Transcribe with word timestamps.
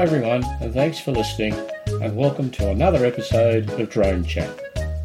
Hi 0.00 0.06
everyone, 0.06 0.44
and 0.62 0.72
thanks 0.72 0.98
for 0.98 1.12
listening, 1.12 1.52
and 2.00 2.16
welcome 2.16 2.50
to 2.52 2.70
another 2.70 3.04
episode 3.04 3.68
of 3.78 3.90
Drone 3.90 4.24
Chat, 4.24 4.58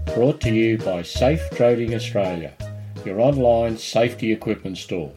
brought 0.06 0.40
to 0.40 0.54
you 0.54 0.78
by 0.78 1.02
Safe 1.02 1.42
Droning 1.52 1.94
Australia, 1.94 2.54
your 3.04 3.20
online 3.20 3.78
safety 3.78 4.32
equipment 4.32 4.78
store. 4.78 5.12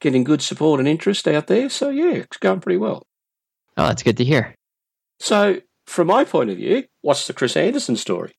getting 0.00 0.24
good 0.24 0.40
support 0.40 0.78
and 0.78 0.88
interest 0.88 1.28
out 1.28 1.48
there. 1.48 1.68
So, 1.68 1.90
yeah, 1.90 2.12
it's 2.12 2.38
going 2.38 2.60
pretty 2.60 2.78
well. 2.78 3.06
Oh, 3.76 3.88
that's 3.88 4.02
good 4.02 4.16
to 4.18 4.24
hear. 4.24 4.54
So, 5.18 5.60
from 5.86 6.06
my 6.06 6.24
point 6.24 6.50
of 6.50 6.56
view, 6.56 6.84
what's 7.02 7.26
the 7.26 7.32
Chris 7.34 7.56
Anderson 7.56 7.96
story? 7.96 8.32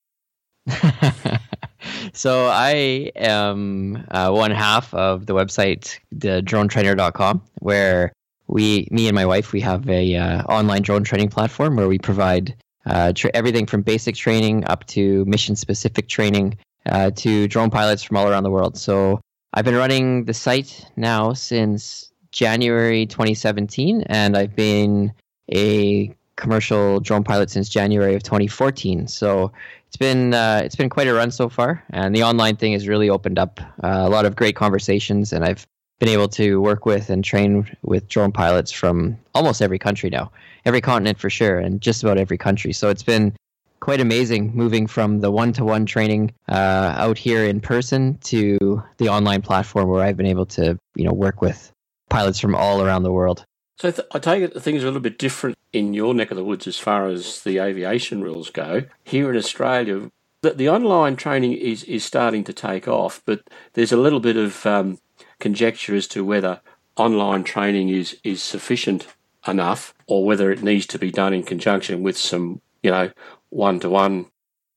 so 2.14 2.48
I 2.48 3.12
am 3.16 4.06
uh, 4.12 4.32
one 4.32 4.52
half 4.52 4.94
of 4.94 5.26
the 5.26 5.34
website, 5.34 6.00
the 6.12 6.42
dronetrainer.com, 6.42 7.42
where 7.60 8.14
we, 8.48 8.88
me 8.92 9.08
and 9.08 9.16
my 9.16 9.26
wife, 9.26 9.52
we 9.52 9.62
have 9.62 9.90
a 9.90 10.16
uh, 10.16 10.44
online 10.44 10.82
drone 10.82 11.04
training 11.04 11.30
platform 11.30 11.76
where 11.76 11.88
we 11.88 11.98
provide 11.98 12.56
uh, 12.86 13.14
tra- 13.14 13.32
everything 13.34 13.66
from 13.66 13.82
basic 13.82 14.16
training 14.16 14.64
up 14.68 14.86
to 14.88 15.26
mission 15.26 15.56
specific 15.56 16.08
training 16.08 16.58
uh, 16.86 17.12
to 17.12 17.48
drone 17.48 17.70
pilots 17.70 18.04
from 18.04 18.18
all 18.18 18.28
around 18.28 18.44
the 18.44 18.52
world. 18.52 18.78
So 18.78 19.22
I've 19.54 19.66
been 19.66 19.76
running 19.76 20.26
the 20.26 20.34
site 20.34 20.86
now 20.96 21.34
since 21.34 22.12
January 22.32 23.06
2017, 23.06 24.04
and 24.08 24.36
I've 24.36 24.56
been 24.56 25.14
a 25.54 26.14
commercial 26.36 27.00
drone 27.00 27.24
pilot 27.24 27.50
since 27.50 27.70
January 27.70 28.16
of 28.16 28.24
2014. 28.24 29.08
So 29.08 29.52
it's 29.88 29.98
been 29.98 30.34
uh, 30.34 30.62
it's 30.64 30.76
been 30.76 30.90
quite 30.90 31.08
a 31.08 31.14
run 31.14 31.32
so 31.32 31.50
far, 31.50 31.84
and 31.92 32.16
the 32.16 32.24
online 32.24 32.56
thing 32.56 32.74
has 32.74 32.88
really 32.88 33.10
opened 33.10 33.38
up 33.38 33.60
uh, 33.84 34.04
a 34.06 34.10
lot 34.10 34.26
of 34.26 34.36
great 34.36 34.56
conversations, 34.56 35.32
and 35.34 35.46
I've 35.46 35.68
been 36.00 36.10
able 36.10 36.28
to 36.28 36.60
work 36.60 36.86
with 36.86 37.10
and 37.10 37.24
train 37.24 37.70
with 37.84 38.08
drone 38.08 38.32
pilots 38.32 38.72
from 38.72 39.18
almost 39.36 39.62
every 39.62 39.80
country 39.80 40.10
now, 40.10 40.32
every 40.66 40.82
continent 40.82 41.20
for 41.20 41.30
sure, 41.30 41.60
and 41.60 41.80
just 41.80 42.04
about 42.04 42.18
every 42.18 42.38
country. 42.38 42.74
So 42.74 42.90
it's 42.90 43.04
been 43.04 43.36
quite 43.80 44.00
amazing 44.00 44.52
moving 44.56 44.88
from 44.88 45.20
the 45.20 45.30
one-to-one 45.30 45.86
training 45.86 46.34
uh, 46.48 46.96
out 46.98 47.18
here 47.18 47.44
in 47.44 47.60
person 47.60 48.18
to 48.20 48.82
the 48.98 49.10
online 49.10 49.42
platform 49.42 49.90
where 49.90 50.02
I've 50.02 50.16
been 50.16 50.26
able 50.26 50.46
to 50.58 50.80
you 50.96 51.04
know 51.04 51.14
work 51.14 51.42
with 51.42 51.72
pilots 52.10 52.40
from 52.40 52.56
all 52.56 52.82
around 52.82 53.04
the 53.04 53.12
world. 53.12 53.46
So 53.78 53.92
th- 53.92 54.08
I 54.12 54.20
take 54.20 54.44
it 54.44 54.62
things 54.62 54.84
are 54.84 54.88
a 54.88 54.90
little 54.90 55.02
bit 55.02 55.18
different 55.18 55.58
in 55.72 55.94
your 55.94 56.14
neck 56.14 56.32
of 56.32 56.38
the 56.38 56.44
woods 56.44 56.68
as 56.68 56.78
far 56.78 57.08
as 57.08 57.42
the 57.42 57.58
aviation 57.60 58.22
rules 58.22 58.50
go. 58.50 58.84
Here 59.04 59.32
in 59.32 59.38
Australia, 59.38 60.12
the, 60.42 60.52
the 60.52 60.70
online 60.70 61.16
training 61.16 61.54
is, 61.54 61.84
is 61.86 62.06
starting 62.06 62.44
to 62.44 62.54
take 62.54 62.88
off, 62.88 63.22
but 63.26 63.42
there's 63.74 63.92
a 63.92 63.98
little 63.98 64.20
bit 64.20 64.38
of 64.38 64.66
um, 64.66 65.00
conjecture 65.40 65.96
as 65.96 66.08
to 66.10 66.24
whether 66.24 66.62
online 66.96 67.44
training 67.44 67.90
is, 67.90 68.18
is 68.24 68.44
sufficient 68.44 69.08
enough 69.48 69.94
or 70.06 70.26
whether 70.26 70.52
it 70.52 70.62
needs 70.62 70.86
to 70.88 71.00
be 71.00 71.12
done 71.12 71.34
in 71.34 71.44
conjunction 71.44 72.04
with 72.04 72.18
some, 72.18 72.62
you 72.84 72.92
know, 72.92 73.10
one 73.50 73.80
to 73.80 73.90
one, 73.90 74.28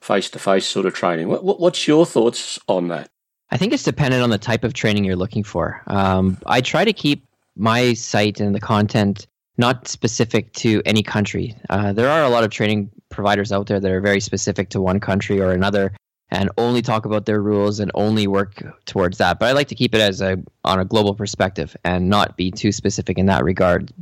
face 0.01 0.31
to 0.31 0.39
face 0.39 0.67
sort 0.67 0.87
of 0.87 0.95
training. 0.95 1.29
What, 1.29 1.45
what, 1.45 1.61
what's 1.61 1.87
your 1.87 2.07
thoughts 2.07 2.59
on 2.69 2.89
that? 2.89 3.11
I 3.51 3.59
think 3.59 3.73
it's 3.73 3.83
dependent 3.83 4.23
on 4.23 4.31
the 4.31 4.39
type 4.39 4.65
of 4.65 4.73
training 4.73 5.05
you're 5.05 5.17
looking 5.17 5.45
for. 5.45 5.83
Um, 5.87 6.39
I 6.47 6.61
try 6.61 6.85
to 6.85 6.93
keep 6.93 7.25
my 7.57 7.95
site 7.95 8.41
and 8.41 8.55
the 8.55 8.61
content 8.61 9.27
not 9.59 9.89
specific 9.89 10.53
to 10.53 10.83
any 10.85 11.03
country. 11.03 11.55
Uh, 11.71 11.93
there 11.93 12.11
are 12.11 12.23
a 12.23 12.29
lot 12.29 12.45
of 12.45 12.51
training 12.51 12.91
providers 13.09 13.53
out 13.53 13.67
there 13.67 13.81
that 13.81 13.91
are 13.91 14.01
very 14.01 14.21
specific 14.21 14.69
to 14.71 14.81
one 14.81 15.01
country 15.01 15.41
or 15.41 15.53
another 15.53 15.93
and 16.31 16.51
only 16.59 16.83
talk 16.83 17.05
about 17.07 17.25
their 17.27 17.41
rules 17.41 17.81
and 17.81 17.91
only 17.95 18.27
work 18.27 18.63
towards 18.85 19.19
that. 19.19 19.39
But 19.39 19.47
I 19.47 19.53
like 19.53 19.69
to 19.69 19.75
keep 19.75 19.95
it 19.95 20.01
as 20.01 20.21
a 20.21 20.43
on 20.65 20.81
a 20.81 20.85
global 20.85 21.15
perspective 21.15 21.77
and 21.85 22.09
not 22.09 22.37
be 22.37 22.51
too 22.51 22.73
specific 22.73 23.17
in 23.17 23.27
that 23.27 23.45
regard. 23.45 23.93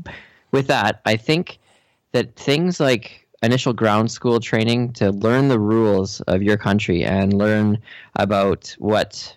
With 0.50 0.66
that, 0.68 1.00
I 1.04 1.16
think 1.16 1.58
that 2.12 2.34
things 2.36 2.80
like 2.80 3.26
initial 3.42 3.74
ground 3.74 4.10
school 4.10 4.40
training 4.40 4.94
to 4.94 5.10
learn 5.10 5.48
the 5.48 5.58
rules 5.58 6.20
of 6.22 6.42
your 6.42 6.56
country 6.56 7.04
and 7.04 7.34
learn 7.34 7.78
about 8.16 8.74
what 8.78 9.36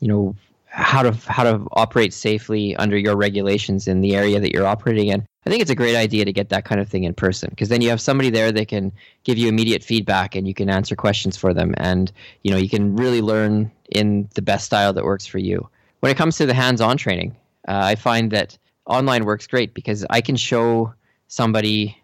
you 0.00 0.08
know 0.08 0.36
how 0.70 1.02
to 1.02 1.12
how 1.30 1.42
to 1.42 1.66
operate 1.72 2.12
safely 2.12 2.76
under 2.76 2.96
your 2.96 3.16
regulations 3.16 3.88
in 3.88 4.00
the 4.00 4.14
area 4.14 4.38
that 4.38 4.52
you're 4.52 4.66
operating 4.66 5.08
in. 5.08 5.26
I 5.46 5.50
think 5.50 5.62
it's 5.62 5.70
a 5.70 5.74
great 5.74 5.96
idea 5.96 6.24
to 6.24 6.32
get 6.32 6.50
that 6.50 6.64
kind 6.64 6.80
of 6.80 6.88
thing 6.88 7.04
in 7.04 7.14
person 7.14 7.48
because 7.50 7.70
then 7.70 7.80
you 7.80 7.88
have 7.88 8.00
somebody 8.00 8.28
there 8.28 8.52
that 8.52 8.68
can 8.68 8.92
give 9.24 9.38
you 9.38 9.48
immediate 9.48 9.82
feedback 9.82 10.34
and 10.34 10.46
you 10.46 10.54
can 10.54 10.68
answer 10.68 10.94
questions 10.94 11.36
for 11.36 11.54
them 11.54 11.74
and 11.78 12.12
you 12.42 12.50
know 12.50 12.58
you 12.58 12.68
can 12.68 12.94
really 12.96 13.22
learn 13.22 13.70
in 13.90 14.28
the 14.34 14.42
best 14.42 14.66
style 14.66 14.92
that 14.92 15.04
works 15.04 15.26
for 15.26 15.38
you. 15.38 15.68
When 16.00 16.12
it 16.12 16.16
comes 16.16 16.36
to 16.36 16.46
the 16.46 16.54
hands-on 16.54 16.96
training, 16.96 17.34
uh, 17.66 17.80
I 17.82 17.94
find 17.94 18.30
that 18.32 18.56
online 18.86 19.24
works 19.24 19.46
great 19.46 19.74
because 19.74 20.04
I 20.10 20.20
can 20.20 20.36
show 20.36 20.92
somebody 21.28 21.96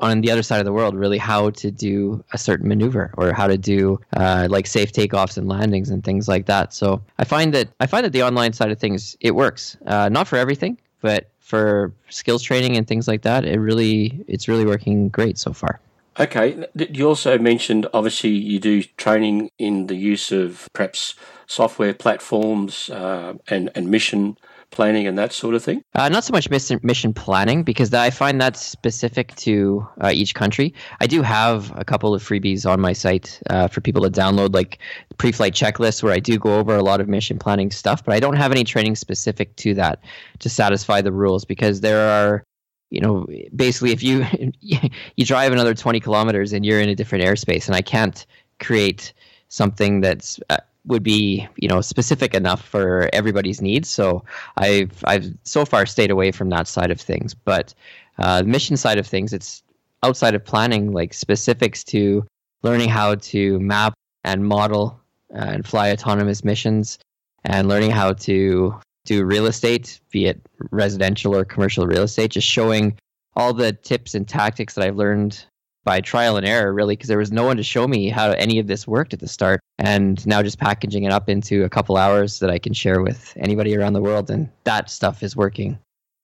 on 0.00 0.22
the 0.22 0.30
other 0.30 0.42
side 0.42 0.58
of 0.58 0.64
the 0.64 0.72
world 0.72 0.94
really 0.94 1.18
how 1.18 1.50
to 1.50 1.70
do 1.70 2.24
a 2.32 2.38
certain 2.38 2.68
maneuver 2.68 3.12
or 3.16 3.32
how 3.32 3.46
to 3.46 3.58
do 3.58 4.00
uh, 4.16 4.48
like 4.50 4.66
safe 4.66 4.92
takeoffs 4.92 5.36
and 5.36 5.48
landings 5.48 5.90
and 5.90 6.02
things 6.02 6.26
like 6.26 6.46
that. 6.46 6.72
So 6.74 7.02
I 7.18 7.24
find 7.24 7.54
that 7.54 7.68
I 7.80 7.86
find 7.86 8.04
that 8.04 8.12
the 8.12 8.22
online 8.22 8.52
side 8.52 8.70
of 8.70 8.78
things 8.78 9.16
it 9.20 9.34
works. 9.34 9.76
Uh, 9.86 10.08
not 10.08 10.26
for 10.26 10.36
everything, 10.36 10.78
but 11.00 11.30
for 11.38 11.92
skills 12.08 12.42
training 12.42 12.76
and 12.76 12.86
things 12.86 13.06
like 13.06 13.22
that, 13.22 13.44
it 13.44 13.58
really 13.58 14.24
it's 14.26 14.48
really 14.48 14.64
working 14.64 15.08
great 15.08 15.38
so 15.38 15.52
far. 15.52 15.80
Okay, 16.18 16.66
you 16.74 17.08
also 17.08 17.38
mentioned 17.38 17.86
obviously 17.94 18.30
you 18.30 18.58
do 18.58 18.82
training 18.96 19.50
in 19.58 19.86
the 19.86 19.94
use 19.94 20.32
of 20.32 20.68
perhaps 20.72 21.14
software 21.46 21.94
platforms 21.94 22.90
uh, 22.90 23.34
and 23.48 23.70
and 23.74 23.90
mission 23.90 24.36
planning 24.70 25.06
and 25.06 25.18
that 25.18 25.32
sort 25.32 25.54
of 25.54 25.62
thing? 25.62 25.82
Uh, 25.94 26.08
not 26.08 26.24
so 26.24 26.32
much 26.32 26.48
mission 26.50 27.12
planning 27.12 27.62
because 27.62 27.92
I 27.92 28.10
find 28.10 28.40
that's 28.40 28.60
specific 28.60 29.34
to 29.36 29.86
uh, 30.00 30.10
each 30.12 30.34
country. 30.34 30.74
I 31.00 31.06
do 31.06 31.22
have 31.22 31.76
a 31.76 31.84
couple 31.84 32.14
of 32.14 32.22
freebies 32.22 32.68
on 32.68 32.80
my 32.80 32.92
site 32.92 33.40
uh, 33.50 33.68
for 33.68 33.80
people 33.80 34.02
to 34.02 34.10
download, 34.10 34.54
like 34.54 34.78
pre-flight 35.18 35.54
checklists, 35.54 36.02
where 36.02 36.12
I 36.12 36.20
do 36.20 36.38
go 36.38 36.58
over 36.58 36.76
a 36.76 36.82
lot 36.82 37.00
of 37.00 37.08
mission 37.08 37.38
planning 37.38 37.70
stuff. 37.70 38.04
But 38.04 38.14
I 38.14 38.20
don't 38.20 38.36
have 38.36 38.52
any 38.52 38.64
training 38.64 38.96
specific 38.96 39.54
to 39.56 39.74
that 39.74 40.02
to 40.40 40.48
satisfy 40.48 41.00
the 41.00 41.12
rules 41.12 41.44
because 41.44 41.80
there 41.80 42.08
are 42.08 42.44
you 42.90 43.00
know 43.00 43.26
basically 43.54 43.92
if 43.92 44.02
you 44.02 44.26
you 44.60 45.24
drive 45.24 45.52
another 45.52 45.74
20 45.74 46.00
kilometers 46.00 46.52
and 46.52 46.66
you're 46.66 46.80
in 46.80 46.88
a 46.88 46.94
different 46.94 47.24
airspace 47.24 47.66
and 47.66 47.76
i 47.76 47.80
can't 47.80 48.26
create 48.58 49.12
something 49.48 50.00
that's 50.00 50.40
uh, 50.50 50.56
would 50.86 51.02
be 51.02 51.46
you 51.56 51.68
know 51.68 51.80
specific 51.80 52.34
enough 52.34 52.62
for 52.62 53.10
everybody's 53.12 53.60
needs. 53.60 53.88
So 53.88 54.24
I've 54.56 55.02
I've 55.06 55.26
so 55.44 55.64
far 55.64 55.86
stayed 55.86 56.10
away 56.10 56.30
from 56.32 56.50
that 56.50 56.68
side 56.68 56.90
of 56.90 57.00
things. 57.00 57.34
But 57.34 57.74
uh, 58.18 58.42
the 58.42 58.48
mission 58.48 58.76
side 58.76 58.98
of 58.98 59.06
things, 59.06 59.32
it's 59.32 59.62
outside 60.02 60.34
of 60.34 60.44
planning, 60.44 60.92
like 60.92 61.14
specifics 61.14 61.84
to 61.84 62.26
learning 62.62 62.88
how 62.88 63.14
to 63.16 63.58
map 63.60 63.94
and 64.24 64.46
model 64.46 65.00
and 65.30 65.66
fly 65.66 65.90
autonomous 65.90 66.44
missions, 66.44 66.98
and 67.44 67.68
learning 67.68 67.90
how 67.90 68.12
to 68.12 68.78
do 69.04 69.24
real 69.24 69.46
estate, 69.46 70.00
be 70.10 70.26
it 70.26 70.40
residential 70.70 71.34
or 71.34 71.44
commercial 71.44 71.86
real 71.86 72.02
estate. 72.02 72.32
Just 72.32 72.46
showing 72.46 72.98
all 73.36 73.54
the 73.54 73.72
tips 73.72 74.14
and 74.14 74.28
tactics 74.28 74.74
that 74.74 74.84
I've 74.84 74.96
learned 74.96 75.44
by 75.90 76.00
trial 76.00 76.36
and 76.36 76.46
error, 76.46 76.72
really, 76.72 76.94
because 76.94 77.08
there 77.08 77.18
was 77.18 77.32
no 77.32 77.42
one 77.42 77.56
to 77.56 77.64
show 77.64 77.88
me 77.88 78.10
how 78.10 78.30
any 78.30 78.60
of 78.60 78.68
this 78.68 78.86
worked 78.86 79.12
at 79.12 79.18
the 79.18 79.26
start. 79.26 79.58
And 79.76 80.24
now 80.24 80.40
just 80.40 80.60
packaging 80.60 81.02
it 81.02 81.10
up 81.10 81.28
into 81.28 81.64
a 81.64 81.68
couple 81.68 81.96
hours 81.96 82.38
that 82.38 82.48
I 82.48 82.60
can 82.60 82.74
share 82.74 83.02
with 83.02 83.36
anybody 83.40 83.76
around 83.76 83.94
the 83.94 84.00
world, 84.00 84.30
and 84.30 84.48
that 84.62 84.88
stuff 84.88 85.20
is 85.24 85.34
working 85.34 85.76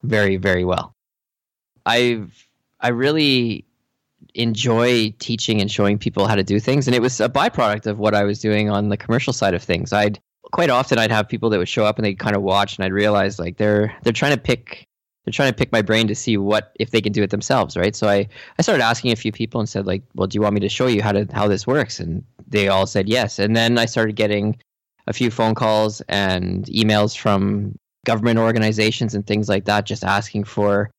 very, 0.05 0.37
very 0.37 0.65
well. 0.65 0.93
I've 1.85 2.47
I 2.79 2.91
really 2.91 3.65
enjoy 4.37 5.13
teaching 5.19 5.61
and 5.61 5.69
showing 5.69 5.99
people 5.99 6.29
how 6.29 6.37
to 6.37 6.45
do 6.45 6.61
things, 6.61 6.87
and 6.87 6.95
it 6.95 7.03
was 7.03 7.21
a 7.21 7.29
byproduct 7.29 7.89
of 7.89 7.99
what 7.99 8.15
I 8.15 8.23
was 8.23 8.39
doing 8.39 8.71
on 8.71 8.89
the 8.89 8.97
commercial 8.97 9.33
side 9.33 9.55
of 9.55 9.65
things. 9.65 9.93
I'd 9.93 10.21
quite 10.53 10.71
often 10.71 10.97
I'd 10.97 11.11
have 11.11 11.29
people 11.29 11.51
that 11.51 11.59
would 11.59 11.69
show 11.69 11.85
up 11.85 11.99
and 11.99 12.07
they'd 12.07 12.21
kind 12.21 12.37
of 12.37 12.43
watch, 12.43 12.77
and 12.77 12.85
I'd 12.85 12.93
realize 12.93 13.41
like 13.41 13.57
they're 13.57 13.93
they're 14.05 14.13
trying 14.13 14.37
to 14.37 14.41
pick 14.41 14.87
they're 15.27 15.33
trying 15.33 15.51
to 15.53 15.57
pick 15.57 15.73
my 15.73 15.83
brain 15.83 16.07
to 16.07 16.15
see 16.15 16.37
what 16.37 16.73
if 16.79 16.93
they 16.93 17.01
can 17.01 17.13
do 17.13 17.23
it 17.23 17.31
themselves, 17.31 17.77
right? 17.77 17.97
So 17.97 18.09
I 18.09 18.29
I 18.59 18.63
started 18.63 18.83
asking 18.83 19.11
a 19.11 19.17
few 19.17 19.33
people 19.33 19.61
and 19.61 19.69
said 19.69 19.85
like, 19.85 20.03
well, 20.15 20.29
do 20.29 20.37
you 20.37 20.41
want 20.41 20.55
me 20.55 20.61
to 20.61 20.69
show 20.69 20.87
you 20.87 21.03
how 21.03 21.11
to 21.13 21.27
how 21.33 21.49
this 21.49 21.67
works? 21.67 21.99
And 21.99 22.25
they 22.47 22.69
all 22.69 22.87
said 22.87 23.09
yes. 23.09 23.41
And 23.41 23.57
then 23.57 23.77
I 23.77 23.87
started 23.87 24.15
getting 24.15 24.57
a 25.09 25.13
few 25.13 25.33
phone 25.33 25.57
calls 25.57 26.01
and 26.09 26.65
emails 26.67 27.17
from 27.17 27.77
government 28.05 28.39
organizations 28.39 29.15
and 29.15 29.27
things 29.27 29.49
like 29.49 29.65
that, 29.65 29.85
just 29.85 30.05
asking 30.05 30.45
for 30.45 30.91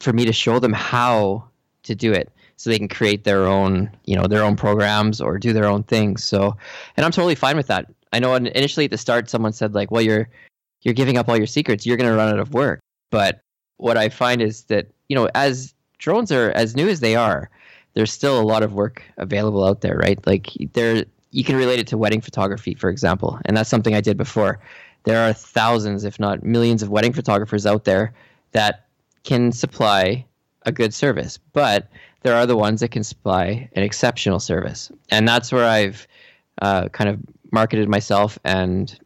for 0.00 0.12
me 0.12 0.24
to 0.24 0.32
show 0.32 0.58
them 0.58 0.72
how 0.72 1.44
to 1.84 1.94
do 1.94 2.12
it 2.12 2.32
so 2.56 2.70
they 2.70 2.78
can 2.78 2.88
create 2.88 3.22
their 3.22 3.44
own 3.44 3.88
you 4.04 4.16
know 4.16 4.26
their 4.26 4.42
own 4.42 4.56
programs 4.56 5.20
or 5.20 5.38
do 5.38 5.52
their 5.52 5.66
own 5.66 5.82
things 5.84 6.24
so 6.24 6.56
and 6.96 7.04
i'm 7.04 7.12
totally 7.12 7.34
fine 7.34 7.56
with 7.56 7.66
that 7.68 7.86
i 8.12 8.18
know 8.18 8.34
initially 8.34 8.86
at 8.86 8.90
the 8.90 8.98
start 8.98 9.28
someone 9.28 9.52
said 9.52 9.74
like 9.74 9.90
well 9.90 10.02
you're 10.02 10.28
you're 10.82 10.94
giving 10.94 11.16
up 11.16 11.28
all 11.28 11.36
your 11.36 11.46
secrets 11.46 11.86
you're 11.86 11.96
going 11.96 12.10
to 12.10 12.16
run 12.16 12.28
out 12.28 12.40
of 12.40 12.52
work 12.54 12.80
but 13.10 13.40
what 13.84 13.98
I 13.98 14.08
find 14.08 14.40
is 14.40 14.62
that 14.64 14.86
you 15.08 15.14
know 15.14 15.28
as 15.34 15.74
drones 15.98 16.32
are 16.32 16.50
as 16.52 16.74
new 16.74 16.88
as 16.88 17.00
they 17.00 17.14
are, 17.14 17.50
there's 17.92 18.10
still 18.10 18.40
a 18.40 18.42
lot 18.42 18.62
of 18.62 18.72
work 18.72 19.02
available 19.18 19.62
out 19.62 19.82
there, 19.82 19.96
right? 19.98 20.18
Like 20.26 20.48
there, 20.72 21.04
you 21.32 21.44
can 21.44 21.54
relate 21.54 21.80
it 21.80 21.86
to 21.88 21.98
wedding 21.98 22.22
photography, 22.22 22.74
for 22.74 22.88
example, 22.88 23.38
and 23.44 23.54
that's 23.54 23.68
something 23.68 23.94
I 23.94 24.00
did 24.00 24.16
before. 24.16 24.58
There 25.04 25.20
are 25.20 25.34
thousands, 25.34 26.04
if 26.04 26.18
not 26.18 26.42
millions, 26.42 26.82
of 26.82 26.88
wedding 26.88 27.12
photographers 27.12 27.66
out 27.66 27.84
there 27.84 28.14
that 28.52 28.86
can 29.22 29.52
supply 29.52 30.24
a 30.62 30.72
good 30.72 30.94
service, 30.94 31.38
but 31.52 31.88
there 32.22 32.34
are 32.34 32.46
the 32.46 32.56
ones 32.56 32.80
that 32.80 32.90
can 32.90 33.04
supply 33.04 33.68
an 33.74 33.82
exceptional 33.82 34.40
service, 34.40 34.90
and 35.10 35.28
that's 35.28 35.52
where 35.52 35.66
I've 35.66 36.08
uh, 36.62 36.88
kind 36.88 37.10
of 37.10 37.20
marketed 37.52 37.90
myself 37.90 38.38
and 38.44 38.98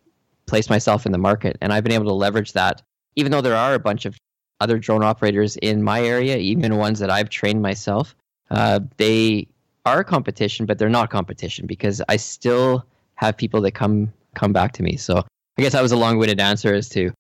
placed 0.47 0.71
myself 0.71 1.05
in 1.05 1.11
the 1.11 1.19
market, 1.19 1.59
and 1.61 1.73
I've 1.73 1.83
been 1.83 1.99
able 1.99 2.07
to 2.07 2.15
leverage 2.15 2.53
that. 2.53 2.81
Even 3.17 3.33
though 3.33 3.41
there 3.41 3.57
are 3.57 3.75
a 3.75 3.81
bunch 3.81 4.07
of 4.07 4.17
other 4.61 4.79
drone 4.79 5.03
operators 5.03 5.57
in 5.57 5.83
my 5.83 6.03
area, 6.03 6.37
even 6.37 6.77
ones 6.77 6.99
that 6.99 7.11
I've 7.11 7.29
trained 7.29 7.63
myself, 7.63 8.15
uh, 8.51 8.81
they 8.97 9.47
are 9.87 10.05
competition, 10.05 10.67
but 10.67 10.79
they're 10.79 10.89
not 10.89 11.11
competition 11.11 11.67
because 11.67 12.03
I 12.09 12.17
still 12.17 12.85
have 13.15 13.37
people 13.37 13.61
that 13.63 13.73
come 13.73 14.13
come 14.35 14.53
back 14.53 14.73
to 14.73 14.83
me. 14.83 14.97
So 14.97 15.19
I 15.59 15.63
guess 15.63 15.73
that 15.73 15.83
was 15.83 15.93
a 15.93 15.97
long-winded 15.97 16.41
answer 16.41 16.75
as 16.75 16.89
to 16.91 17.13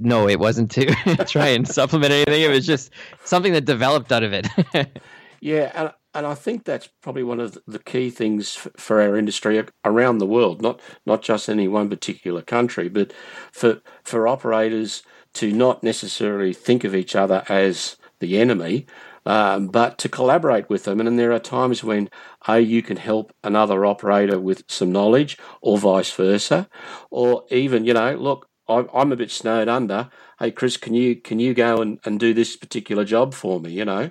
no, 0.00 0.28
it 0.28 0.40
wasn't 0.40 0.70
to 0.72 0.86
try 1.28 1.48
and 1.48 1.68
supplement 1.68 2.12
anything. 2.12 2.42
It 2.42 2.50
was 2.50 2.66
just 2.66 2.90
something 3.24 3.52
that 3.52 3.66
developed 3.66 4.10
out 4.12 4.22
of 4.22 4.32
it. 4.32 4.46
yeah, 5.40 5.70
and 5.74 5.92
and 6.14 6.26
I 6.26 6.34
think 6.34 6.64
that's 6.64 6.88
probably 7.02 7.24
one 7.24 7.40
of 7.40 7.58
the 7.66 7.80
key 7.80 8.08
things 8.08 8.54
for 8.76 9.02
our 9.02 9.16
industry 9.16 9.62
around 9.84 10.18
the 10.18 10.26
world, 10.26 10.62
not 10.62 10.80
not 11.04 11.22
just 11.22 11.48
any 11.48 11.68
one 11.68 11.90
particular 11.90 12.40
country, 12.40 12.88
but 12.88 13.12
for 13.52 13.80
for 14.04 14.26
operators 14.28 15.02
to 15.34 15.52
not 15.52 15.82
necessarily 15.82 16.52
think 16.52 16.84
of 16.84 16.94
each 16.94 17.14
other 17.14 17.44
as 17.48 17.96
the 18.20 18.38
enemy, 18.38 18.86
um, 19.26 19.68
but 19.68 19.98
to 19.98 20.08
collaborate 20.08 20.68
with 20.68 20.84
them. 20.84 21.00
And, 21.00 21.08
and 21.08 21.18
there 21.18 21.32
are 21.32 21.38
times 21.38 21.82
when 21.84 22.10
A, 22.46 22.60
you 22.60 22.82
can 22.82 22.96
help 22.96 23.32
another 23.42 23.84
operator 23.84 24.38
with 24.38 24.64
some 24.68 24.92
knowledge, 24.92 25.38
or 25.60 25.78
vice 25.78 26.12
versa, 26.12 26.68
or 27.10 27.44
even, 27.50 27.84
you 27.84 27.94
know, 27.94 28.14
look, 28.14 28.48
I'm 28.68 29.12
a 29.12 29.16
bit 29.16 29.30
snowed 29.30 29.68
under. 29.68 30.08
Hey, 30.38 30.50
Chris, 30.50 30.78
can 30.78 30.94
you 30.94 31.16
can 31.16 31.38
you 31.38 31.52
go 31.52 31.82
and, 31.82 31.98
and 32.04 32.18
do 32.18 32.32
this 32.32 32.56
particular 32.56 33.04
job 33.04 33.34
for 33.34 33.60
me? 33.60 33.72
You 33.72 33.84
know. 33.84 34.10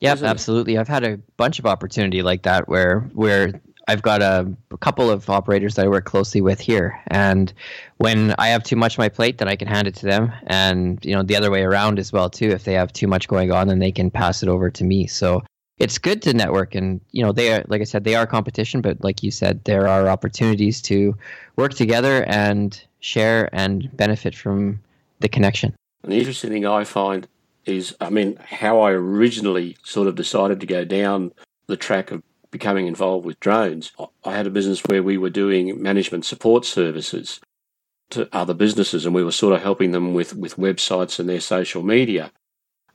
Yep, 0.00 0.22
absolutely. 0.22 0.76
I've 0.76 0.88
had 0.88 1.04
a 1.04 1.18
bunch 1.36 1.58
of 1.58 1.64
opportunity 1.64 2.22
like 2.22 2.42
that 2.42 2.68
where 2.68 3.08
where 3.14 3.62
I've 3.88 4.02
got 4.02 4.22
a, 4.22 4.50
a, 4.70 4.78
couple 4.78 5.10
of 5.10 5.28
operators 5.28 5.74
that 5.74 5.84
I 5.84 5.88
work 5.88 6.04
closely 6.04 6.40
with 6.40 6.60
here, 6.60 7.00
and 7.08 7.52
when 7.96 8.34
I 8.38 8.48
have 8.48 8.62
too 8.62 8.76
much 8.76 8.98
on 8.98 9.02
my 9.02 9.08
plate, 9.08 9.38
then 9.38 9.48
I 9.48 9.56
can 9.56 9.68
hand 9.68 9.88
it 9.88 9.94
to 9.96 10.06
them, 10.06 10.32
and 10.46 11.04
you 11.04 11.14
know 11.14 11.22
the 11.22 11.36
other 11.36 11.50
way 11.50 11.62
around 11.62 11.98
as 11.98 12.12
well 12.12 12.30
too. 12.30 12.48
If 12.48 12.64
they 12.64 12.74
have 12.74 12.92
too 12.92 13.06
much 13.06 13.28
going 13.28 13.50
on, 13.50 13.68
then 13.68 13.80
they 13.80 13.92
can 13.92 14.10
pass 14.10 14.42
it 14.42 14.48
over 14.48 14.70
to 14.70 14.84
me. 14.84 15.06
So 15.06 15.42
it's 15.78 15.98
good 15.98 16.22
to 16.22 16.32
network, 16.32 16.74
and 16.74 17.00
you 17.10 17.24
know 17.24 17.32
they 17.32 17.52
are, 17.52 17.64
like 17.68 17.80
I 17.80 17.84
said, 17.84 18.04
they 18.04 18.14
are 18.14 18.26
competition, 18.26 18.80
but 18.80 19.02
like 19.02 19.22
you 19.22 19.30
said, 19.30 19.64
there 19.64 19.88
are 19.88 20.08
opportunities 20.08 20.80
to 20.82 21.16
work 21.56 21.74
together 21.74 22.24
and 22.28 22.80
share 23.00 23.48
and 23.52 23.94
benefit 23.96 24.34
from 24.34 24.80
the 25.18 25.28
connection. 25.28 25.74
the 26.02 26.18
interesting 26.18 26.50
thing 26.50 26.66
I 26.66 26.84
find 26.84 27.26
is, 27.64 27.94
I 28.00 28.10
mean, 28.10 28.36
how 28.36 28.80
I 28.80 28.92
originally 28.92 29.76
sort 29.84 30.08
of 30.08 30.14
decided 30.14 30.60
to 30.60 30.66
go 30.66 30.84
down 30.84 31.32
the 31.66 31.76
track 31.76 32.10
of 32.10 32.22
becoming 32.52 32.86
involved 32.86 33.26
with 33.26 33.40
drones, 33.40 33.90
I 34.24 34.36
had 34.36 34.46
a 34.46 34.50
business 34.50 34.84
where 34.84 35.02
we 35.02 35.18
were 35.18 35.30
doing 35.30 35.82
management 35.82 36.24
support 36.24 36.64
services 36.64 37.40
to 38.10 38.28
other 38.30 38.54
businesses 38.54 39.04
and 39.04 39.14
we 39.14 39.24
were 39.24 39.32
sort 39.32 39.54
of 39.54 39.62
helping 39.62 39.90
them 39.90 40.14
with, 40.14 40.36
with 40.36 40.56
websites 40.56 41.18
and 41.18 41.28
their 41.28 41.40
social 41.40 41.82
media. 41.82 42.30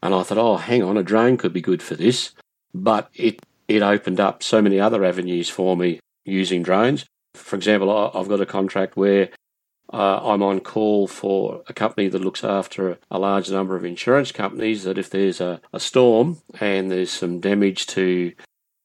And 0.01 0.13
I 0.13 0.23
thought, 0.23 0.37
oh, 0.37 0.57
hang 0.57 0.83
on, 0.83 0.95
a 0.95 1.03
drone 1.03 1.37
could 1.37 1.51
be 1.51 1.61
good 1.61 1.81
for 1.81 1.95
this. 1.95 2.33
But 2.73 3.09
it, 3.15 3.41
it 3.67 3.81
opened 3.81 4.19
up 4.19 4.43
so 4.43 4.61
many 4.61 4.79
other 4.79 5.03
avenues 5.03 5.49
for 5.49 5.75
me 5.75 5.99
using 6.23 6.61
drones. 6.61 7.05
For 7.33 7.55
example, 7.55 7.91
I've 8.15 8.29
got 8.29 8.41
a 8.41 8.45
contract 8.45 8.95
where 8.95 9.29
uh, 9.91 10.19
I'm 10.21 10.43
on 10.43 10.59
call 10.59 11.07
for 11.07 11.63
a 11.67 11.73
company 11.73 12.09
that 12.09 12.21
looks 12.21 12.43
after 12.43 12.99
a 13.09 13.17
large 13.17 13.49
number 13.49 13.75
of 13.75 13.85
insurance 13.85 14.31
companies. 14.31 14.83
That 14.83 14.97
if 14.97 15.09
there's 15.09 15.41
a, 15.41 15.61
a 15.73 15.79
storm 15.79 16.41
and 16.59 16.91
there's 16.91 17.11
some 17.11 17.39
damage 17.39 17.87
to 17.87 18.33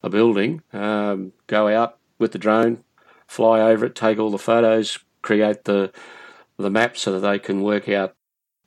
a 0.02 0.10
building, 0.10 0.62
um, 0.72 1.32
go 1.46 1.68
out 1.68 1.98
with 2.18 2.32
the 2.32 2.38
drone, 2.38 2.84
fly 3.26 3.60
over 3.60 3.86
it, 3.86 3.94
take 3.94 4.18
all 4.18 4.30
the 4.30 4.38
photos, 4.38 4.98
create 5.22 5.64
the 5.64 5.92
the 6.58 6.70
map 6.70 6.96
so 6.96 7.12
that 7.12 7.20
they 7.20 7.38
can 7.38 7.62
work 7.62 7.88
out 7.88 8.14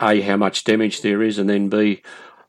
a 0.01 0.19
how 0.21 0.37
much 0.37 0.63
damage 0.63 1.01
there 1.01 1.21
is, 1.21 1.37
and 1.37 1.49
then 1.49 1.69
b 1.69 2.01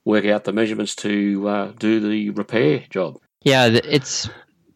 work 0.05 0.25
out 0.25 0.45
the 0.45 0.53
measurements 0.53 0.95
to 0.95 1.49
uh, 1.49 1.73
do 1.79 2.01
the 2.01 2.31
repair 2.31 2.85
job. 2.91 3.19
Yeah, 3.43 3.67
it's 3.67 4.29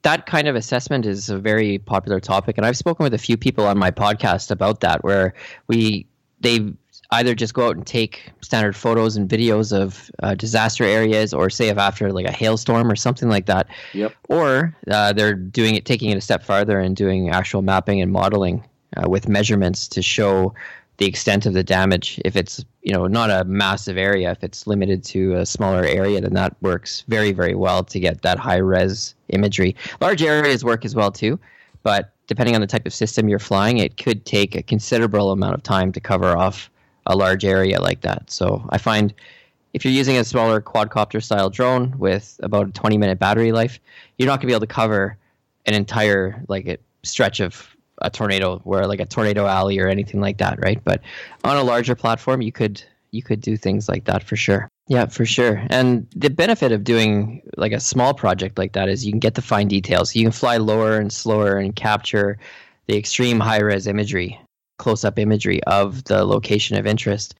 that 0.02 0.26
kind 0.26 0.48
of 0.48 0.56
assessment 0.56 1.06
is 1.06 1.30
a 1.30 1.38
very 1.38 1.78
popular 1.78 2.20
topic, 2.20 2.56
and 2.56 2.66
I've 2.66 2.76
spoken 2.76 3.04
with 3.04 3.14
a 3.14 3.18
few 3.18 3.36
people 3.36 3.66
on 3.66 3.78
my 3.78 3.90
podcast 3.90 4.50
about 4.50 4.80
that, 4.80 5.02
where 5.02 5.34
we 5.66 6.06
they 6.40 6.72
either 7.12 7.34
just 7.34 7.54
go 7.54 7.68
out 7.68 7.76
and 7.76 7.86
take 7.86 8.30
standard 8.40 8.76
photos 8.76 9.16
and 9.16 9.28
videos 9.28 9.76
of 9.76 10.10
uh, 10.22 10.34
disaster 10.34 10.84
areas, 10.84 11.34
or 11.34 11.50
say 11.50 11.68
if 11.68 11.78
after 11.78 12.12
like 12.12 12.26
a 12.26 12.32
hailstorm 12.32 12.90
or 12.90 12.96
something 12.96 13.28
like 13.28 13.46
that. 13.46 13.68
Yep. 13.94 14.14
Or 14.28 14.76
uh, 14.90 15.12
they're 15.12 15.34
doing 15.34 15.74
it, 15.74 15.84
taking 15.84 16.10
it 16.10 16.18
a 16.18 16.20
step 16.20 16.44
farther 16.44 16.78
and 16.78 16.94
doing 16.94 17.30
actual 17.30 17.62
mapping 17.62 18.00
and 18.00 18.12
modeling 18.12 18.64
uh, 18.96 19.08
with 19.08 19.28
measurements 19.28 19.88
to 19.88 20.02
show 20.02 20.54
the 20.98 21.06
extent 21.06 21.46
of 21.46 21.54
the 21.54 21.64
damage. 21.64 22.20
If 22.24 22.36
it's 22.36 22.64
you 22.82 22.92
know 22.92 23.06
not 23.06 23.30
a 23.30 23.44
massive 23.44 23.96
area, 23.96 24.30
if 24.30 24.44
it's 24.44 24.66
limited 24.66 25.02
to 25.04 25.34
a 25.36 25.46
smaller 25.46 25.84
area, 25.84 26.20
then 26.20 26.34
that 26.34 26.54
works 26.60 27.04
very 27.08 27.32
very 27.32 27.54
well 27.54 27.82
to 27.84 27.98
get 27.98 28.22
that 28.22 28.38
high 28.38 28.58
res 28.58 29.14
imagery. 29.28 29.74
Large 30.00 30.22
areas 30.22 30.64
work 30.64 30.84
as 30.84 30.94
well 30.94 31.10
too, 31.10 31.40
but 31.82 32.12
depending 32.26 32.54
on 32.54 32.60
the 32.60 32.66
type 32.66 32.86
of 32.86 32.94
system 32.94 33.28
you're 33.28 33.40
flying, 33.40 33.78
it 33.78 33.96
could 33.96 34.24
take 34.24 34.54
a 34.54 34.62
considerable 34.62 35.32
amount 35.32 35.54
of 35.54 35.62
time 35.62 35.90
to 35.90 36.00
cover 36.00 36.36
off 36.36 36.70
a 37.10 37.16
large 37.16 37.44
area 37.44 37.80
like 37.80 38.00
that. 38.02 38.30
So 38.30 38.64
I 38.70 38.78
find 38.78 39.12
if 39.72 39.84
you're 39.84 39.94
using 39.94 40.16
a 40.16 40.24
smaller 40.24 40.60
quadcopter 40.60 41.22
style 41.22 41.50
drone 41.50 41.96
with 41.98 42.38
about 42.42 42.68
a 42.68 42.72
20 42.72 42.98
minute 42.98 43.18
battery 43.18 43.52
life, 43.52 43.80
you're 44.16 44.26
not 44.26 44.36
going 44.36 44.42
to 44.42 44.46
be 44.46 44.52
able 44.52 44.60
to 44.60 44.66
cover 44.66 45.16
an 45.66 45.74
entire 45.74 46.42
like 46.48 46.66
a 46.66 46.78
stretch 47.02 47.40
of 47.40 47.76
a 47.98 48.10
tornado 48.10 48.58
where 48.60 48.86
like 48.86 49.00
a 49.00 49.06
tornado 49.06 49.46
alley 49.46 49.78
or 49.78 49.88
anything 49.88 50.20
like 50.20 50.38
that, 50.38 50.58
right? 50.60 50.82
But 50.84 51.02
on 51.44 51.56
a 51.56 51.62
larger 51.62 51.94
platform, 51.94 52.42
you 52.42 52.52
could 52.52 52.82
you 53.12 53.22
could 53.22 53.40
do 53.40 53.56
things 53.56 53.88
like 53.88 54.04
that 54.04 54.22
for 54.22 54.36
sure. 54.36 54.68
Yeah, 54.86 55.06
for 55.06 55.26
sure. 55.26 55.62
And 55.68 56.06
the 56.14 56.30
benefit 56.30 56.72
of 56.72 56.84
doing 56.84 57.42
like 57.56 57.72
a 57.72 57.80
small 57.80 58.14
project 58.14 58.56
like 58.56 58.72
that 58.72 58.88
is 58.88 59.04
you 59.04 59.12
can 59.12 59.18
get 59.18 59.34
the 59.34 59.42
fine 59.42 59.68
details. 59.68 60.14
You 60.14 60.24
can 60.24 60.32
fly 60.32 60.56
lower 60.56 60.96
and 60.98 61.12
slower 61.12 61.56
and 61.56 61.74
capture 61.74 62.38
the 62.86 62.96
extreme 62.96 63.40
high 63.40 63.60
res 63.60 63.86
imagery 63.86 64.40
close 64.80 65.04
up 65.04 65.18
imagery 65.18 65.62
of 65.64 66.02
the 66.04 66.24
location 66.24 66.76
of 66.76 66.86
interest. 66.86 67.34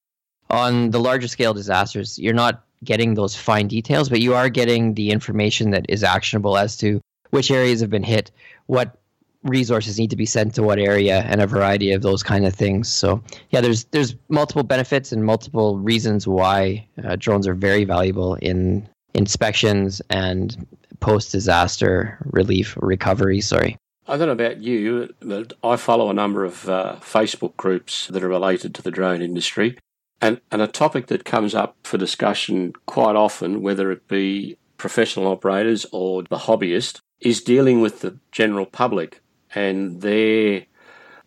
On 0.51 0.91
the 0.91 1.01
larger 1.01 1.27
scale 1.27 1.55
disasters, 1.55 2.19
you're 2.19 2.35
not 2.35 2.65
getting 2.85 3.15
those 3.15 3.35
fine 3.35 3.67
details, 3.67 4.09
but 4.09 4.21
you 4.21 4.35
are 4.35 4.49
getting 4.49 4.95
the 4.95 5.11
information 5.11 5.71
that 5.71 5.87
is 5.89 6.05
actionable 6.05 6.57
as 6.57 6.77
to 6.79 7.01
which 7.31 7.51
areas 7.51 7.81
have 7.81 7.91
been 7.91 8.03
hit, 8.03 8.31
what 8.67 8.99
resources 9.43 9.99
need 9.99 10.11
to 10.11 10.17
be 10.17 10.27
sent 10.27 10.55
to 10.55 10.63
what 10.63 10.79
area, 10.79 11.21
and 11.29 11.41
a 11.41 11.47
variety 11.47 11.93
of 11.93 12.03
those 12.03 12.23
kind 12.23 12.45
of 12.45 12.55
things. 12.55 12.93
So, 12.93 13.23
yeah, 13.51 13.61
there's 13.61 13.85
there's 13.85 14.15
multiple 14.29 14.63
benefits 14.63 15.13
and 15.13 15.25
multiple 15.25 15.79
reasons 15.79 16.27
why 16.27 16.87
uh, 17.03 17.17
drones 17.17 17.47
are 17.47 17.55
very 17.55 17.85
valuable 17.85 18.35
in 18.37 18.87
inspections 19.15 20.03
and 20.11 20.67
post 21.01 21.33
disaster 21.33 22.19
relief 22.33 22.77
recovery. 22.81 23.41
Sorry. 23.41 23.77
I 24.11 24.17
don't 24.17 24.27
know 24.27 24.33
about 24.33 24.61
you, 24.61 25.15
but 25.21 25.53
I 25.63 25.77
follow 25.77 26.11
a 26.11 26.15
number 26.15 26.45
of 26.45 26.69
uh, 26.69 26.97
Facebook 27.01 27.57
groups 27.57 28.09
that 28.09 28.25
are 28.25 28.29
related 28.29 28.75
to 28.75 28.83
the 28.83 28.91
drone 28.91 29.23
industry. 29.23 29.79
And, 30.21 30.41
and 30.51 30.61
a 30.61 30.67
topic 30.67 31.07
that 31.07 31.25
comes 31.25 31.55
up 31.55 31.77
for 31.85 31.97
discussion 31.97 32.73
quite 32.87 33.15
often, 33.15 33.63
whether 33.63 33.93
it 33.93 34.09
be 34.09 34.59
professional 34.79 35.29
operators 35.29 35.87
or 35.93 36.25
the 36.25 36.39
hobbyist, 36.39 36.99
is 37.21 37.41
dealing 37.41 37.81
with 37.81 38.01
the 38.01 38.19
general 38.33 38.67
public 38.67 39.23
and 39.55 40.01
their 40.01 40.67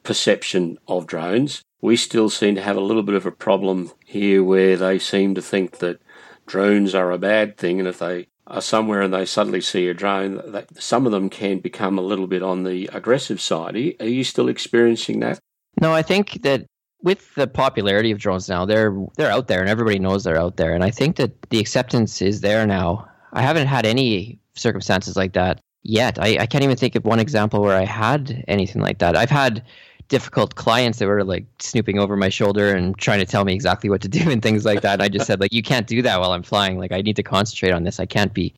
perception 0.04 0.78
of 0.86 1.08
drones. 1.08 1.62
We 1.80 1.96
still 1.96 2.30
seem 2.30 2.56
to 2.56 2.62
have 2.62 2.76
a 2.76 2.82
little 2.82 3.04
bit 3.04 3.16
of 3.16 3.26
a 3.26 3.32
problem 3.32 3.94
here 4.04 4.44
where 4.44 4.76
they 4.76 5.00
seem 5.00 5.36
to 5.36 5.42
think 5.42 5.78
that 5.78 6.02
drones 6.46 6.94
are 6.94 7.12
a 7.12 7.18
bad 7.18 7.56
thing, 7.56 7.80
and 7.80 7.88
if 7.88 8.00
they 8.00 8.28
are 8.48 8.62
somewhere 8.62 9.02
and 9.02 9.14
they 9.14 9.26
suddenly 9.26 9.62
see 9.62 9.88
a 9.88 9.94
drone, 9.94 10.66
some 10.78 11.06
of 11.06 11.12
them 11.12 11.30
can 11.30 11.60
become 11.60 11.98
a 11.98 12.02
little 12.02 12.28
bit 12.28 12.44
on 12.44 12.64
the 12.64 12.90
aggressive 12.94 13.40
side. 13.40 13.76
Are 13.76 14.08
you 14.08 14.24
still 14.24 14.50
experiencing 14.50 15.20
that? 15.22 15.40
No, 15.82 15.94
I 15.94 16.02
think 16.02 16.42
that 16.44 16.66
with 17.02 17.34
the 17.36 17.48
popularity 17.48 18.12
of 18.12 18.20
drones 18.20 18.48
now, 18.48 18.66
they're 18.66 18.96
they're 19.18 19.32
out 19.32 19.48
there 19.48 19.60
and 19.60 19.70
everybody 19.70 20.00
knows 20.00 20.24
they're 20.24 20.40
out 20.40 20.58
there, 20.58 20.74
and 20.74 20.84
I 20.84 20.92
think 20.92 21.18
that 21.18 21.50
the 21.50 21.60
acceptance 21.60 22.22
is 22.22 22.42
there 22.42 22.66
now. 22.66 23.08
I 23.34 23.42
haven't 23.42 23.68
had 23.68 23.86
any 23.86 24.40
circumstances 24.56 25.18
like 25.18 25.34
that 25.34 25.60
yet. 25.82 26.18
I, 26.20 26.38
I 26.40 26.46
can't 26.46 26.64
even 26.64 26.78
think 26.78 26.96
of 26.96 27.04
one 27.04 27.20
example 27.20 27.62
where 27.62 27.78
I 27.78 27.86
had 27.86 28.44
anything 28.48 28.82
like 28.82 29.00
that. 29.00 29.18
I've 29.18 29.30
had 29.30 29.64
difficult 30.14 30.54
clients 30.54 31.00
that 31.00 31.08
were 31.08 31.24
like 31.24 31.44
snooping 31.58 31.98
over 31.98 32.16
my 32.16 32.30
shoulder 32.30 32.76
and 32.76 32.96
trying 33.00 33.18
to 33.18 33.26
tell 33.26 33.46
me 33.46 33.52
exactly 33.52 33.90
what 33.90 34.00
to 34.00 34.08
do 34.08 34.30
and 34.30 34.44
things 34.44 34.64
like 34.64 34.82
that. 34.82 34.94
And 34.94 35.02
I 35.02 35.08
just 35.08 35.26
said 35.26 35.40
like, 35.40 35.52
you 35.52 35.64
can't 35.64 35.88
do 35.88 36.04
that 36.04 36.20
while 36.20 36.34
I'm 36.34 36.44
flying. 36.44 36.78
Like 36.78 36.92
I 36.92 37.02
need 37.02 37.16
to 37.16 37.24
concentrate 37.24 37.72
on 37.72 37.84
this. 37.84 38.00
I 38.00 38.06
can't 38.06 38.32
be, 38.32 38.54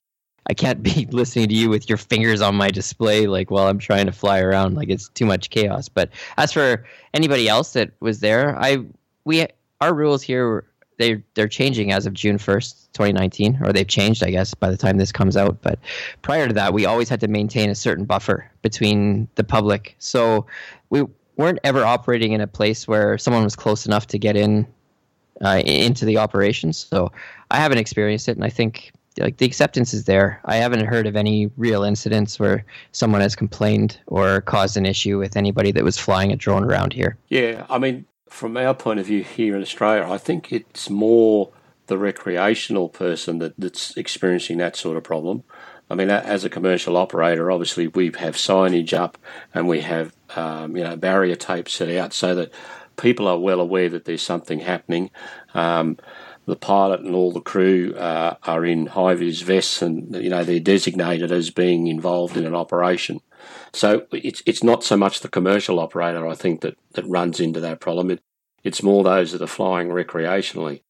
I 0.50 0.54
can't 0.54 0.84
be 0.84 1.06
listening 1.12 1.48
to 1.48 1.56
you 1.56 1.70
with 1.70 1.88
your 1.88 1.98
fingers 1.98 2.42
on 2.42 2.56
my 2.56 2.68
display 2.68 3.28
like 3.28 3.52
while 3.52 3.70
I'm 3.70 3.80
trying 3.80 4.06
to 4.06 4.12
fly 4.12 4.42
around. 4.42 4.76
Like 4.76 4.90
it's 4.90 5.08
too 5.08 5.26
much 5.26 5.50
chaos. 5.50 5.88
But 5.88 6.10
as 6.38 6.52
for 6.52 6.86
anybody 7.14 7.48
else 7.48 7.72
that 7.72 7.92
was 8.02 8.20
there, 8.20 8.58
I 8.60 8.80
we 9.24 9.48
our 9.80 9.94
rules 9.94 10.22
here 10.22 10.66
they 10.98 11.24
they're 11.36 11.48
changing 11.48 11.94
as 11.94 12.06
of 12.06 12.14
June 12.14 12.38
first, 12.38 12.92
2019, 12.94 13.60
or 13.64 13.72
they've 13.72 13.88
changed, 13.88 14.24
I 14.24 14.32
guess, 14.32 14.54
by 14.54 14.70
the 14.70 14.78
time 14.78 14.98
this 14.98 15.12
comes 15.12 15.38
out. 15.38 15.62
But 15.62 15.80
prior 16.22 16.48
to 16.48 16.54
that, 16.54 16.74
we 16.74 16.86
always 16.86 17.10
had 17.10 17.20
to 17.22 17.28
maintain 17.28 17.70
a 17.70 17.76
certain 17.76 18.06
buffer 18.06 18.50
between 18.62 19.28
the 19.36 19.44
public. 19.44 19.96
So 20.00 20.46
we 20.90 21.06
weren't 21.38 21.60
ever 21.64 21.84
operating 21.84 22.32
in 22.34 22.42
a 22.42 22.48
place 22.48 22.88
where 22.88 23.18
someone 23.18 23.44
was 23.44 23.56
close 23.56 23.86
enough 23.86 24.08
to 24.08 24.18
get 24.18 24.36
in 24.36 24.68
uh, 25.44 25.62
into 25.66 26.06
the 26.06 26.18
operations. 26.18 26.78
So 26.78 27.12
I 27.52 27.58
haven't 27.58 27.78
experienced 27.78 28.30
it, 28.30 28.38
and 28.38 28.46
I 28.46 28.50
think 28.50 28.92
like 29.20 29.38
the 29.38 29.46
acceptance 29.46 29.94
is 29.94 30.06
there. 30.06 30.42
I 30.46 30.56
haven't 30.56 30.86
heard 30.86 31.08
of 31.08 31.16
any 31.16 31.50
real 31.58 31.84
incidents 31.84 32.40
where 32.40 32.66
someone 32.92 33.22
has 33.22 33.36
complained 33.36 34.00
or 34.08 34.42
caused 34.42 34.78
an 34.78 34.86
issue 34.86 35.18
with 35.18 35.38
anybody 35.38 35.72
that 35.72 35.84
was 35.84 35.98
flying 35.98 36.32
a 36.32 36.36
drone 36.36 36.64
around 36.64 36.94
here. 36.94 37.18
Yeah, 37.30 37.66
I 37.70 37.80
mean, 37.80 38.06
from 38.30 38.58
our 38.58 38.74
point 38.74 39.00
of 39.00 39.06
view 39.06 39.24
here 39.24 39.56
in 39.56 39.62
Australia, 39.62 40.06
I 40.10 40.18
think 40.18 40.52
it's 40.52 40.90
more 40.90 41.52
the 41.88 41.98
recreational 41.98 42.90
person 42.90 43.40
that, 43.40 43.54
that's 43.58 43.96
experiencing 43.96 44.58
that 44.58 44.76
sort 44.76 44.98
of 44.98 45.04
problem. 45.04 45.44
I 45.90 45.96
mean, 45.96 46.10
as 46.10 46.44
a 46.44 46.50
commercial 46.50 46.98
operator, 46.98 47.52
obviously 47.52 47.88
we 47.88 48.06
have 48.18 48.36
signage 48.36 48.94
up 48.94 49.18
and 49.54 49.68
we 49.68 49.82
have 49.82 50.14
um, 50.36 50.76
you 50.76 50.84
know 50.84 50.96
barrier 50.96 51.36
tape 51.36 51.70
set 51.70 51.90
out 51.90 52.14
so 52.14 52.34
that 52.36 52.52
people 52.98 53.28
are 53.28 53.40
well 53.40 53.60
aware 53.60 53.90
that 53.90 54.06
there's 54.06 54.22
something 54.22 54.60
happening. 54.60 55.12
Um, 55.54 55.98
the 56.46 56.56
pilot 56.56 57.02
and 57.02 57.16
all 57.16 57.32
the 57.32 57.42
crew 57.42 57.94
uh, 57.96 58.36
are 58.44 58.66
in 58.66 58.88
high 58.88 59.16
vis 59.16 59.42
vests, 59.42 59.82
and 59.82 60.16
you 60.16 60.30
know 60.30 60.44
they're 60.44 60.60
designated 60.60 61.32
as 61.32 61.50
being 61.50 61.88
involved 61.88 62.38
in 62.38 62.46
an 62.46 62.56
operation. 62.56 63.22
So 63.74 64.06
it's 64.12 64.42
it's 64.46 64.64
not 64.64 64.84
so 64.84 64.98
much 64.98 65.20
the 65.20 65.28
commercial 65.28 65.80
operator, 65.80 66.28
I 66.28 66.36
think, 66.36 66.62
that, 66.62 66.78
that 66.94 67.06
runs 67.08 67.40
into 67.40 67.60
that 67.62 67.80
problem. 67.80 68.12
It, 68.12 68.22
it's 68.64 68.84
more 68.84 69.04
those 69.04 69.32
that 69.32 69.42
are 69.42 69.48
flying 69.48 69.90
recreationally. 69.90 70.82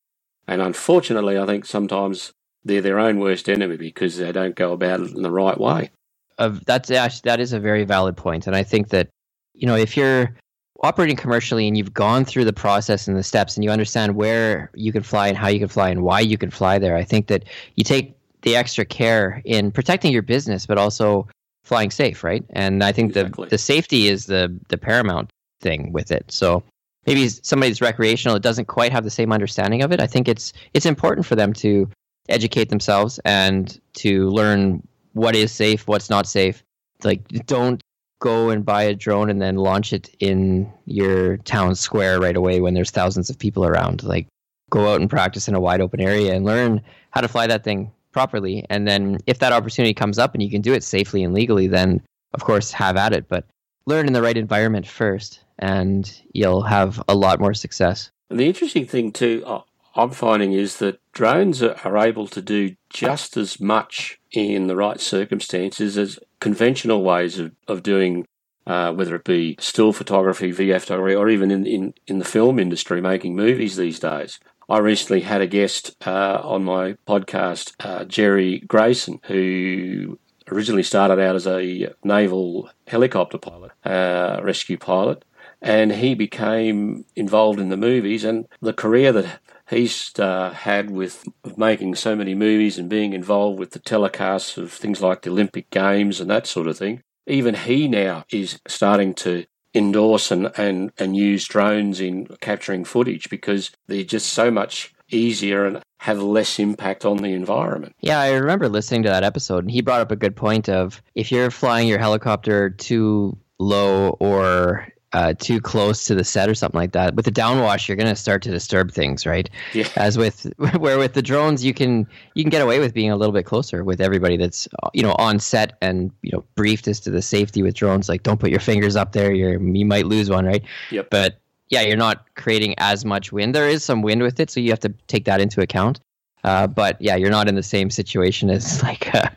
And 0.48 0.62
unfortunately, 0.62 1.38
I 1.38 1.46
think 1.46 1.66
sometimes 1.66 2.34
they're 2.66 2.82
their 2.82 3.00
own 3.00 3.20
worst 3.20 3.48
enemy 3.48 3.78
because 3.78 4.18
they 4.18 4.32
don't 4.32 4.56
go 4.56 4.74
about 4.74 5.00
it 5.00 5.12
in 5.12 5.22
the 5.22 5.32
right 5.32 5.58
way. 5.58 5.92
Uh, 6.38 6.58
that's 6.66 6.92
actually, 6.92 7.22
that 7.24 7.40
is 7.40 7.54
a 7.54 7.60
very 7.60 7.86
valid 7.86 8.18
point, 8.18 8.46
and 8.48 8.56
I 8.56 8.64
think 8.64 8.90
that 8.90 9.08
you 9.54 9.66
know 9.66 9.76
if 9.76 9.96
you're 9.96 10.36
operating 10.84 11.16
commercially 11.16 11.68
and 11.68 11.78
you've 11.78 11.94
gone 11.94 12.26
through 12.26 12.44
the 12.44 12.54
process 12.54 13.08
and 13.08 13.16
the 13.18 13.24
steps 13.24 13.56
and 13.56 13.64
you 13.64 13.70
understand 13.70 14.16
where 14.16 14.70
you 14.74 14.92
can 14.92 15.04
fly 15.04 15.28
and 15.28 15.38
how 15.38 15.48
you 15.48 15.60
can 15.60 15.70
fly 15.70 15.90
and 15.90 16.04
why 16.04 16.20
you 16.20 16.38
can 16.38 16.50
fly 16.50 16.78
there, 16.78 16.98
I 16.98 17.04
think 17.06 17.28
that 17.28 17.46
you 17.76 17.84
take 17.86 18.14
the 18.42 18.58
extra 18.58 18.84
care 18.84 19.42
in 19.46 19.72
protecting 19.72 20.12
your 20.12 20.22
business, 20.22 20.66
but 20.66 20.78
also 20.78 21.28
flying 21.64 21.92
safe, 21.92 22.24
right? 22.24 22.44
And 22.50 22.84
I 22.84 22.92
think 22.92 23.16
exactly. 23.16 23.46
the 23.46 23.52
the 23.52 23.58
safety 23.58 24.08
is 24.08 24.26
the 24.26 24.54
the 24.68 24.78
paramount 24.78 25.30
thing 25.62 25.94
with 25.94 26.12
it. 26.12 26.30
So 26.30 26.64
maybe 27.06 27.30
somebody 27.30 27.70
that's 27.70 27.82
recreational 27.82 28.36
that 28.36 28.44
doesn't 28.44 28.66
quite 28.66 28.92
have 28.92 29.04
the 29.04 29.10
same 29.10 29.32
understanding 29.32 29.82
of 29.82 29.92
it. 29.94 30.02
I 30.02 30.08
think 30.08 30.28
it's 30.28 30.52
it's 30.74 30.86
important 30.86 31.26
for 31.26 31.36
them 31.36 31.54
to 31.54 31.90
educate 32.30 32.70
themselves 32.70 33.20
and 33.26 33.80
to 33.94 34.30
learn 34.30 34.86
what 35.14 35.36
is 35.36 35.52
safe, 35.52 35.88
what's 35.88 36.10
not 36.10 36.28
safe. 36.28 36.64
Like, 37.04 37.28
don't 37.46 37.82
go 38.20 38.50
and 38.50 38.66
buy 38.66 38.84
a 38.84 38.96
drone 38.96 39.30
and 39.30 39.42
then 39.42 39.56
launch 39.56 39.94
it 39.94 40.10
in 40.20 40.72
your 40.86 41.38
town 41.38 41.76
square 41.76 42.20
right 42.20 42.36
away 42.36 42.62
when 42.62 42.74
there's 42.74 42.92
thousands 42.92 43.30
of 43.30 43.38
people 43.38 43.66
around. 43.66 44.04
Like, 44.04 44.28
go 44.70 44.92
out 44.92 45.02
and 45.02 45.10
practice 45.10 45.48
in 45.48 45.56
a 45.56 45.60
wide 45.60 45.82
open 45.82 46.02
area 46.02 46.34
and 46.34 46.46
learn 46.46 46.82
how 47.12 47.22
to 47.22 47.28
fly 47.28 47.48
that 47.48 47.64
thing 47.64 47.92
properly. 48.12 48.66
And 48.70 48.88
then, 48.88 49.20
if 49.28 49.40
that 49.40 49.54
opportunity 49.54 49.94
comes 49.94 50.18
up 50.18 50.34
and 50.34 50.42
you 50.42 50.50
can 50.50 50.62
do 50.62 50.74
it 50.74 50.84
safely 50.84 51.24
and 51.24 51.34
legally, 51.34 51.68
then 51.68 52.02
of 52.34 52.44
course 52.44 52.72
have 52.72 52.98
at 52.98 53.14
it. 53.14 53.28
But 53.28 53.46
learn 53.86 54.08
in 54.08 54.14
the 54.14 54.22
right 54.22 54.38
environment 54.38 54.88
first, 54.88 55.42
and 55.60 56.12
you'll 56.34 56.64
have 56.64 57.02
a 57.08 57.16
lot 57.16 57.40
more 57.40 57.54
success. 57.54 58.10
The 58.30 58.48
interesting 58.48 58.86
thing 58.86 59.12
too, 59.12 59.44
uh, 59.46 59.62
I'm 59.96 60.12
finding 60.12 60.52
is 60.52 60.78
that 60.78 61.00
drones 61.14 61.64
are 61.64 61.98
able 61.98 62.28
to 62.28 62.42
do 62.42 62.76
just 62.90 63.38
as 63.38 63.60
much 63.60 64.20
in 64.32 64.68
the 64.68 64.76
right 64.76 65.00
circumstances 65.00 65.98
as 65.98 66.20
conventional 66.42 67.02
ways 67.02 67.40
of, 67.40 67.54
of 67.68 67.82
doing, 67.82 68.28
uh, 68.68 68.92
whether 68.92 69.16
it 69.16 69.24
be 69.24 69.56
still 69.60 69.94
photography, 69.94 70.52
VF 70.52 70.82
photography, 70.82 71.16
or 71.16 71.30
even 71.30 71.50
in, 71.50 71.66
in, 71.66 71.94
in 72.08 72.20
the 72.20 72.26
film 72.26 72.60
industry 72.60 73.00
making 73.00 73.36
movies 73.36 73.78
these 73.78 74.00
days. 74.00 74.40
I 74.68 74.80
recently 74.80 75.22
had 75.22 75.42
a 75.42 75.48
guest 75.48 75.96
uh, 76.06 76.42
on 76.44 76.66
my 76.66 76.98
podcast, 77.08 77.74
uh, 77.80 78.04
Jerry 78.04 78.60
Grayson, 78.60 79.22
who 79.26 80.20
originally 80.52 80.84
started 80.84 81.20
out 81.20 81.36
as 81.36 81.48
a 81.48 81.94
naval 82.04 82.70
helicopter 82.88 83.38
pilot, 83.38 83.72
uh, 83.86 84.42
rescue 84.44 84.78
pilot, 84.78 85.24
and 85.62 85.92
he 85.92 86.16
became 86.16 87.06
involved 87.16 87.60
in 87.60 87.70
the 87.70 87.78
movies 87.78 88.24
and 88.24 88.48
the 88.62 88.74
career 88.74 89.12
that 89.12 89.40
he's 89.70 90.12
uh, 90.20 90.52
had 90.52 90.90
with 90.90 91.28
making 91.58 91.96
so 91.96 92.16
many 92.16 92.36
movies 92.36 92.78
and 92.78 92.90
being 92.90 93.14
involved 93.14 93.60
with 93.60 93.72
the 93.72 93.80
telecasts 93.80 94.58
of 94.58 94.72
things 94.72 95.02
like 95.02 95.22
the 95.22 95.30
Olympic 95.30 95.70
Games 95.70 96.20
and 96.20 96.30
that 96.30 96.48
sort 96.48 96.68
of 96.68 96.78
thing. 96.78 97.02
Even 97.28 97.56
he 97.56 97.88
now 97.88 98.24
is 98.30 98.60
starting 98.68 99.14
to 99.16 99.46
endorse 99.74 100.32
and, 100.32 100.52
and, 100.58 100.92
and 100.98 101.16
use 101.16 101.46
drones 101.48 102.00
in 102.00 102.28
capturing 102.40 102.86
footage 102.86 103.30
because 103.30 103.72
they're 103.88 104.04
just 104.04 104.32
so 104.32 104.50
much 104.52 104.94
easier 105.12 105.66
and 105.66 105.82
have 106.00 106.22
less 106.22 106.60
impact 106.60 107.06
on 107.06 107.18
the 107.18 107.34
environment. 107.34 107.96
Yeah, 108.00 108.20
I 108.20 108.34
remember 108.34 108.70
listening 108.70 109.04
to 109.04 109.10
that 109.10 109.24
episode, 109.24 109.64
and 109.64 109.72
he 109.72 109.82
brought 109.82 110.02
up 110.02 110.12
a 110.12 110.16
good 110.16 110.36
point 110.36 110.70
of 110.70 111.02
if 111.16 111.32
you're 111.32 111.52
flying 111.52 111.88
your 111.88 112.00
helicopter 112.00 112.70
too 112.70 113.38
low 113.60 114.10
or 114.20 114.88
uh, 115.16 115.34
too 115.40 115.62
close 115.62 116.04
to 116.04 116.14
the 116.14 116.26
set 116.26 116.50
or 116.50 116.54
something 116.54 116.78
like 116.78 116.92
that. 116.92 117.16
With 117.16 117.24
the 117.24 117.32
downwash, 117.32 117.88
you're 117.88 117.96
going 117.96 118.10
to 118.10 118.18
start 118.18 118.42
to 118.44 118.52
disturb 118.52 118.92
things, 118.92 119.26
right? 119.26 119.50
Yeah. 119.74 119.88
As 119.96 120.18
with 120.18 120.52
where 120.78 120.98
with 121.00 121.14
the 121.14 121.22
drones, 121.22 121.64
you 121.64 121.74
can 121.74 122.06
you 122.34 122.44
can 122.44 122.50
get 122.50 122.62
away 122.62 122.80
with 122.80 122.94
being 122.94 123.12
a 123.12 123.16
little 123.16 123.32
bit 123.32 123.46
closer 123.46 123.86
with 123.86 124.02
everybody 124.02 124.36
that's 124.36 124.68
you 124.94 125.02
know 125.02 125.14
on 125.14 125.40
set 125.40 125.78
and 125.82 126.12
you 126.22 126.32
know 126.34 126.44
briefed 126.56 126.90
as 126.90 127.00
to 127.00 127.12
the 127.12 127.22
safety 127.22 127.64
with 127.64 127.76
drones. 127.76 128.10
Like, 128.10 128.24
don't 128.24 128.42
put 128.42 128.52
your 128.52 128.60
fingers 128.60 128.98
up 128.98 129.14
there; 129.14 129.34
you're 129.34 129.58
you 129.62 129.86
might 129.86 130.06
lose 130.06 130.30
one, 130.30 130.46
right? 130.46 130.64
Yep. 130.92 131.10
But 131.10 131.40
yeah, 131.70 131.82
you're 131.82 131.96
not 131.96 132.26
creating 132.36 132.76
as 132.78 133.06
much 133.06 133.32
wind. 133.32 133.56
There 133.56 133.70
is 133.70 133.86
some 133.86 134.02
wind 134.02 134.22
with 134.22 134.42
it, 134.42 134.50
so 134.50 134.60
you 134.60 134.70
have 134.70 134.82
to 134.82 134.94
take 135.08 135.24
that 135.26 135.40
into 135.40 135.62
account. 135.62 136.02
Uh, 136.44 136.68
but 136.68 137.02
yeah, 137.02 137.16
you're 137.16 137.32
not 137.32 137.48
in 137.48 137.56
the 137.56 137.64
same 137.64 137.90
situation 137.90 138.50
as 138.50 138.84
like 138.90 139.08
a 139.14 139.34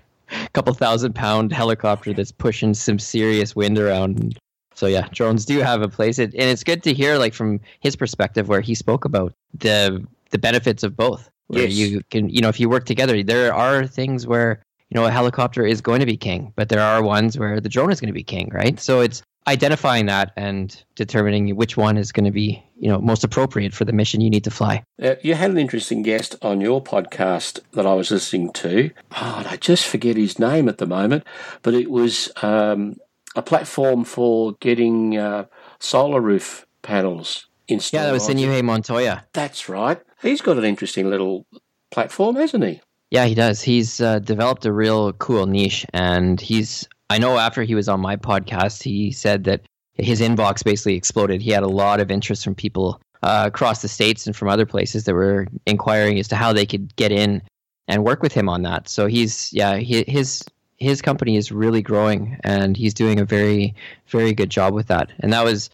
couple 0.54 0.74
thousand 0.74 1.14
pound 1.14 1.52
helicopter 1.52 2.12
that's 2.12 2.32
pushing 2.32 2.74
some 2.74 2.98
serious 2.98 3.54
wind 3.54 3.78
around 3.78 4.36
so 4.78 4.86
yeah, 4.86 5.08
drones 5.10 5.44
do 5.44 5.58
have 5.58 5.82
a 5.82 5.88
place, 5.88 6.20
it, 6.20 6.32
and 6.34 6.44
it's 6.44 6.62
good 6.62 6.84
to 6.84 6.94
hear 6.94 7.18
like 7.18 7.34
from 7.34 7.58
his 7.80 7.96
perspective 7.96 8.46
where 8.46 8.60
he 8.60 8.76
spoke 8.76 9.04
about 9.04 9.34
the 9.52 10.06
the 10.30 10.38
benefits 10.38 10.84
of 10.84 10.96
both. 10.96 11.28
Where 11.48 11.64
yes. 11.64 11.72
you 11.72 12.02
can, 12.12 12.28
you 12.28 12.40
know, 12.40 12.48
if 12.48 12.60
you 12.60 12.68
work 12.68 12.84
together, 12.84 13.20
there 13.24 13.52
are 13.52 13.88
things 13.88 14.24
where 14.24 14.62
you 14.88 14.94
know 14.94 15.04
a 15.04 15.10
helicopter 15.10 15.66
is 15.66 15.80
going 15.80 15.98
to 15.98 16.06
be 16.06 16.16
king, 16.16 16.52
but 16.54 16.68
there 16.68 16.80
are 16.80 17.02
ones 17.02 17.36
where 17.36 17.60
the 17.60 17.68
drone 17.68 17.90
is 17.90 18.00
going 18.00 18.06
to 18.06 18.14
be 18.14 18.22
king, 18.22 18.50
right? 18.52 18.78
So 18.78 19.00
it's 19.00 19.20
identifying 19.48 20.06
that 20.06 20.30
and 20.36 20.80
determining 20.94 21.56
which 21.56 21.76
one 21.76 21.96
is 21.96 22.12
going 22.12 22.26
to 22.26 22.30
be 22.30 22.62
you 22.78 22.88
know 22.88 23.00
most 23.00 23.24
appropriate 23.24 23.74
for 23.74 23.84
the 23.84 23.92
mission 23.92 24.20
you 24.20 24.30
need 24.30 24.44
to 24.44 24.50
fly. 24.52 24.84
Uh, 25.02 25.16
you 25.22 25.34
had 25.34 25.50
an 25.50 25.58
interesting 25.58 26.02
guest 26.02 26.36
on 26.40 26.60
your 26.60 26.80
podcast 26.80 27.58
that 27.72 27.84
I 27.84 27.94
was 27.94 28.12
listening 28.12 28.52
to. 28.52 28.92
Oh, 29.10 29.42
I 29.44 29.56
just 29.56 29.86
forget 29.86 30.16
his 30.16 30.38
name 30.38 30.68
at 30.68 30.78
the 30.78 30.86
moment, 30.86 31.24
but 31.62 31.74
it 31.74 31.90
was 31.90 32.30
um, 32.42 32.94
a 33.38 33.42
platform 33.42 34.04
for 34.04 34.54
getting 34.60 35.16
uh, 35.16 35.46
solar 35.78 36.20
roof 36.20 36.66
panels 36.82 37.46
installed. 37.68 38.00
Yeah, 38.00 38.06
that 38.06 38.12
was 38.12 38.26
the 38.26 38.34
Sinuhe 38.34 38.64
Montoya. 38.64 39.24
That's 39.32 39.68
right. 39.68 40.00
He's 40.20 40.40
got 40.40 40.58
an 40.58 40.64
interesting 40.64 41.08
little 41.08 41.46
platform, 41.92 42.34
hasn't 42.34 42.64
he? 42.64 42.80
Yeah, 43.10 43.26
he 43.26 43.34
does. 43.34 43.62
He's 43.62 44.00
uh, 44.00 44.18
developed 44.18 44.66
a 44.66 44.72
real 44.72 45.12
cool 45.14 45.46
niche, 45.46 45.86
and 45.94 46.40
he's. 46.40 46.88
I 47.10 47.18
know 47.18 47.38
after 47.38 47.62
he 47.62 47.74
was 47.74 47.88
on 47.88 48.00
my 48.00 48.16
podcast, 48.16 48.82
he 48.82 49.12
said 49.12 49.44
that 49.44 49.62
his 49.94 50.20
inbox 50.20 50.62
basically 50.62 50.96
exploded. 50.96 51.40
He 51.40 51.50
had 51.50 51.62
a 51.62 51.68
lot 51.68 52.00
of 52.00 52.10
interest 52.10 52.44
from 52.44 52.54
people 52.54 53.00
uh, 53.22 53.44
across 53.46 53.82
the 53.82 53.88
states 53.88 54.26
and 54.26 54.36
from 54.36 54.48
other 54.48 54.66
places 54.66 55.04
that 55.04 55.14
were 55.14 55.46
inquiring 55.64 56.18
as 56.18 56.28
to 56.28 56.36
how 56.36 56.52
they 56.52 56.66
could 56.66 56.94
get 56.96 57.12
in 57.12 57.40
and 57.86 58.04
work 58.04 58.20
with 58.20 58.32
him 58.32 58.48
on 58.48 58.62
that. 58.62 58.88
So 58.88 59.06
he's 59.06 59.50
yeah, 59.52 59.76
he, 59.76 60.04
his 60.06 60.44
his 60.78 61.02
company 61.02 61.36
is 61.36 61.52
really 61.52 61.82
growing, 61.82 62.38
and 62.44 62.76
he's 62.76 62.94
doing 62.94 63.20
a 63.20 63.24
very 63.24 63.74
very 64.06 64.32
good 64.32 64.50
job 64.50 64.74
with 64.74 64.86
that. 64.88 65.10
And 65.20 65.32
that 65.32 65.44
was 65.44 65.70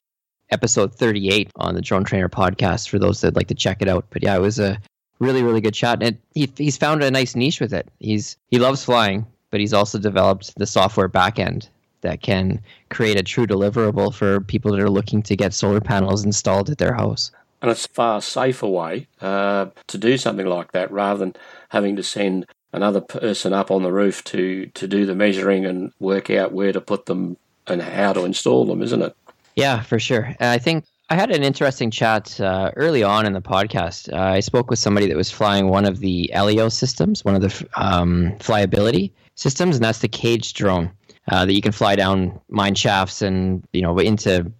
episode 0.51 0.95
38 0.95 1.51
on 1.57 1.75
the 1.75 1.81
Drone 1.81 2.05
Trainer 2.05 2.29
podcast 2.29 2.89
for 2.89 2.99
those 2.99 3.21
that 3.23 3.37
like 3.37 3.49
to 3.49 3.55
check 3.55 3.81
it 3.81 3.89
out. 3.89 4.07
But 4.11 4.23
yeah, 4.23 4.37
it 4.37 4.41
was 4.41 4.59
a 4.59 4.79
really 5.19 5.43
really 5.43 5.61
good 5.61 5.77
shot 5.77 6.03
and 6.03 6.19
he, 6.35 6.51
he's 6.57 6.77
found 6.77 7.03
a 7.03 7.11
nice 7.11 7.35
niche 7.35 7.61
with 7.61 7.73
it 7.73 7.89
he's 8.01 8.37
he 8.49 8.59
loves 8.59 8.85
flying 8.85 9.27
but 9.51 9.61
he's 9.61 9.73
also 9.73 9.99
developed 9.99 10.53
the 10.57 10.67
software 10.67 11.09
backend 11.09 11.69
that 12.01 12.21
can 12.21 12.61
create 12.91 13.19
a 13.19 13.23
true 13.23 13.47
deliverable 13.47 14.13
for 14.13 14.41
people 14.41 14.73
that 14.73 14.81
are 14.81 14.91
looking 14.91 15.23
to 15.23 15.37
get 15.37 15.55
solar 15.55 15.81
panels 15.81 16.25
installed 16.25 16.69
at 16.69 16.79
their 16.79 16.95
house 16.95 17.31
and 17.63 17.71
it's 17.71 17.87
a 17.87 17.91
far 17.91 18.21
safer 18.21 18.67
way 18.67 19.07
uh, 19.23 19.67
to 19.87 19.97
do 19.97 20.19
something 20.19 20.47
like 20.47 20.73
that 20.73 20.91
rather 20.91 21.19
than 21.19 21.35
having 21.71 21.97
to 21.97 22.03
send 22.03 22.45
another 22.75 23.01
person 23.01 23.53
up 23.53 23.71
on 23.71 23.83
the 23.83 23.93
roof 23.93 24.23
to, 24.25 24.67
to 24.67 24.87
do 24.87 25.07
the 25.07 25.15
measuring 25.15 25.65
and 25.65 25.93
work 26.01 26.29
out 26.29 26.53
where 26.53 26.73
to 26.73 26.81
put 26.81 27.07
them 27.07 27.37
and 27.67 27.81
how 27.81 28.13
to 28.13 28.25
install 28.25 28.67
them, 28.67 28.83
isn't 28.83 29.01
it? 29.01 29.17
Yeah, 29.55 29.81
for 29.81 29.99
sure. 29.99 30.35
I 30.41 30.59
think 30.59 30.85
I 31.09 31.15
had 31.15 31.31
an 31.31 31.45
interesting 31.45 31.91
chat 31.91 32.41
uh, 32.41 32.73
early 32.77 33.03
on 33.03 33.27
in 33.27 33.33
the 33.33 33.41
podcast. 33.41 34.13
Uh, 34.13 34.21
I 34.21 34.41
spoke 34.41 34.71
with 34.71 34.79
somebody 34.79 35.07
that 35.07 35.17
was 35.17 35.31
flying 35.31 35.69
one 35.69 35.85
of 35.85 36.01
the 36.01 36.31
Elios 36.35 36.73
systems, 36.73 37.25
one 37.25 37.37
of 37.37 37.43
the 37.43 37.69
um, 37.77 38.33
flyability 38.41 39.13
systems, 39.37 39.77
and 39.77 39.85
that's 39.85 40.01
the 40.01 40.09
cage 40.09 40.55
drone 40.55 40.91
uh, 41.31 41.45
that 41.47 41.53
you 41.53 41.63
can 41.63 41.73
fly 41.73 41.95
down 41.95 42.41
mine 42.49 42.75
shafts 42.75 43.23
and 43.23 43.65
you 43.73 43.83
know 43.83 43.99
into 43.99 44.51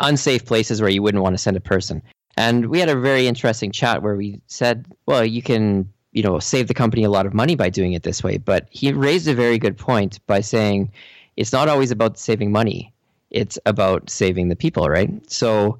unsafe 0.00 0.44
places 0.44 0.80
where 0.80 0.90
you 0.90 1.02
wouldn't 1.02 1.22
want 1.22 1.34
to 1.34 1.42
send 1.42 1.56
a 1.56 1.60
person. 1.60 2.02
And 2.36 2.66
we 2.66 2.78
had 2.78 2.88
a 2.88 2.98
very 2.98 3.26
interesting 3.26 3.72
chat 3.72 4.02
where 4.02 4.16
we 4.16 4.40
said, 4.46 4.86
well, 5.06 5.24
you 5.24 5.42
can 5.42 5.88
you 6.12 6.22
know 6.22 6.38
save 6.38 6.68
the 6.68 6.74
company 6.74 7.04
a 7.04 7.10
lot 7.10 7.26
of 7.26 7.34
money 7.34 7.54
by 7.54 7.70
doing 7.70 7.92
it 7.92 8.02
this 8.02 8.22
way. 8.22 8.38
But 8.38 8.66
he 8.70 8.92
raised 8.92 9.28
a 9.28 9.34
very 9.34 9.58
good 9.58 9.76
point 9.76 10.20
by 10.26 10.40
saying 10.40 10.92
it's 11.36 11.52
not 11.52 11.68
always 11.68 11.90
about 11.90 12.18
saving 12.18 12.52
money 12.52 12.92
it's 13.32 13.58
about 13.66 14.10
saving 14.10 14.48
the 14.48 14.56
people, 14.56 14.88
right? 14.88 15.10
So, 15.30 15.78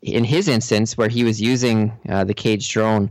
in 0.00 0.24
his 0.24 0.48
instance, 0.48 0.96
where 0.96 1.08
he 1.08 1.24
was 1.24 1.40
using 1.40 1.92
uh, 2.08 2.24
the 2.24 2.34
cage 2.34 2.68
drone, 2.70 3.10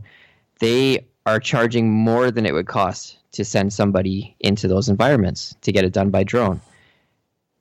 they 0.58 1.06
are 1.24 1.38
charging 1.38 1.90
more 1.90 2.30
than 2.30 2.44
it 2.44 2.52
would 2.52 2.66
cost 2.66 3.18
to 3.32 3.44
send 3.44 3.72
somebody 3.72 4.34
into 4.40 4.66
those 4.66 4.88
environments 4.88 5.54
to 5.62 5.72
get 5.72 5.84
it 5.84 5.92
done 5.92 6.10
by 6.10 6.24
drone, 6.24 6.60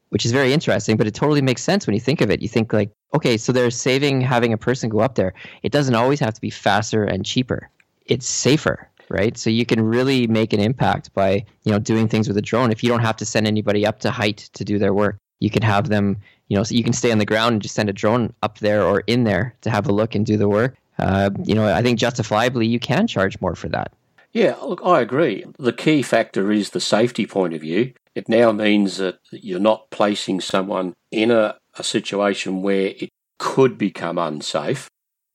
which 0.09 0.25
is 0.25 0.31
very 0.31 0.51
interesting. 0.51 0.97
But 0.97 1.07
it 1.07 1.13
totally 1.13 1.41
makes 1.41 1.63
sense 1.63 1.85
when 1.85 1.93
you 1.93 1.99
think 1.99 2.21
of 2.21 2.31
it. 2.31 2.41
You 2.41 2.47
think 2.47 2.73
like, 2.73 2.91
okay, 3.13 3.37
so 3.37 3.51
they're 3.51 3.71
saving 3.71 4.21
having 4.21 4.53
a 4.53 4.57
person 4.57 4.89
go 4.89 4.99
up 4.99 5.15
there. 5.15 5.33
It 5.63 5.71
doesn't 5.71 5.95
always 5.95 6.19
have 6.19 6.33
to 6.33 6.41
be 6.41 6.49
faster 6.49 7.03
and 7.03 7.25
cheaper. 7.25 7.69
It's 8.05 8.27
safer 8.27 8.89
right? 9.11 9.37
So 9.37 9.49
you 9.49 9.65
can 9.65 9.81
really 9.81 10.27
make 10.27 10.53
an 10.53 10.59
impact 10.59 11.13
by 11.13 11.45
you 11.63 11.71
know 11.71 11.79
doing 11.79 12.07
things 12.07 12.27
with 12.27 12.37
a 12.37 12.41
drone 12.41 12.71
if 12.71 12.83
you 12.83 12.89
don't 12.89 13.01
have 13.01 13.17
to 13.17 13.25
send 13.25 13.45
anybody 13.47 13.85
up 13.85 13.99
to 13.99 14.11
height 14.11 14.49
to 14.53 14.65
do 14.65 14.79
their 14.79 14.93
work 14.93 15.17
you 15.41 15.49
can 15.49 15.63
have 15.63 15.89
them, 15.89 16.21
you 16.47 16.55
know, 16.55 16.63
so 16.63 16.73
you 16.73 16.83
can 16.83 16.93
stay 16.93 17.11
on 17.11 17.17
the 17.17 17.25
ground 17.25 17.53
and 17.53 17.61
just 17.61 17.75
send 17.75 17.89
a 17.89 17.93
drone 17.93 18.33
up 18.41 18.59
there 18.59 18.83
or 18.83 19.01
in 19.07 19.25
there 19.25 19.53
to 19.61 19.69
have 19.69 19.87
a 19.87 19.91
look 19.91 20.15
and 20.15 20.25
do 20.25 20.37
the 20.37 20.47
work. 20.47 20.77
Uh, 20.99 21.31
you 21.43 21.55
know, 21.55 21.67
I 21.67 21.81
think 21.81 21.99
justifiably 21.99 22.67
you 22.67 22.79
can 22.79 23.07
charge 23.07 23.41
more 23.41 23.55
for 23.55 23.67
that. 23.69 23.91
Yeah, 24.31 24.55
look, 24.63 24.79
I 24.85 25.01
agree. 25.01 25.43
The 25.59 25.73
key 25.73 26.03
factor 26.03 26.51
is 26.51 26.69
the 26.69 26.79
safety 26.79 27.25
point 27.25 27.53
of 27.53 27.61
view. 27.61 27.93
It 28.15 28.29
now 28.29 28.51
means 28.51 28.97
that 28.97 29.19
you're 29.31 29.59
not 29.59 29.89
placing 29.89 30.41
someone 30.41 30.93
in 31.11 31.31
a, 31.31 31.57
a 31.77 31.83
situation 31.83 32.61
where 32.61 32.93
it 32.97 33.09
could 33.39 33.77
become 33.77 34.17
unsafe. 34.17 34.89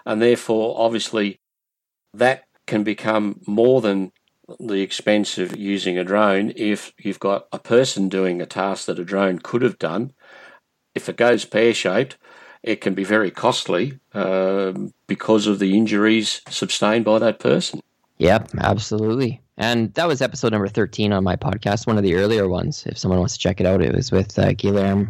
And 0.06 0.22
therefore, 0.22 0.76
obviously, 0.78 1.36
that 2.14 2.44
can 2.66 2.82
become 2.82 3.40
more 3.46 3.80
than 3.80 4.12
the 4.60 4.80
expense 4.80 5.38
of 5.38 5.56
using 5.56 5.98
a 5.98 6.04
drone 6.04 6.52
if 6.56 6.92
you've 6.98 7.18
got 7.18 7.48
a 7.52 7.58
person 7.58 8.08
doing 8.08 8.40
a 8.40 8.46
task 8.46 8.86
that 8.86 8.98
a 8.98 9.04
drone 9.04 9.38
could 9.38 9.62
have 9.62 9.78
done. 9.78 10.12
If 10.94 11.08
it 11.08 11.16
goes 11.16 11.44
pear 11.44 11.74
shaped, 11.74 12.16
it 12.62 12.80
can 12.80 12.94
be 12.94 13.04
very 13.04 13.30
costly 13.30 13.98
um, 14.14 14.92
because 15.06 15.46
of 15.46 15.58
the 15.58 15.76
injuries 15.76 16.42
sustained 16.48 17.04
by 17.04 17.18
that 17.18 17.38
person. 17.38 17.80
Yep, 18.18 18.50
absolutely. 18.58 19.42
And 19.58 19.92
that 19.94 20.06
was 20.06 20.22
episode 20.22 20.52
number 20.52 20.68
13 20.68 21.12
on 21.12 21.24
my 21.24 21.36
podcast, 21.36 21.86
one 21.86 21.96
of 21.96 22.02
the 22.02 22.14
earlier 22.14 22.48
ones. 22.48 22.84
If 22.86 22.98
someone 22.98 23.18
wants 23.18 23.34
to 23.34 23.40
check 23.40 23.60
it 23.60 23.66
out, 23.66 23.82
it 23.82 23.94
was 23.94 24.12
with 24.12 24.38
uh, 24.38 24.52
Guillermo 24.52 25.08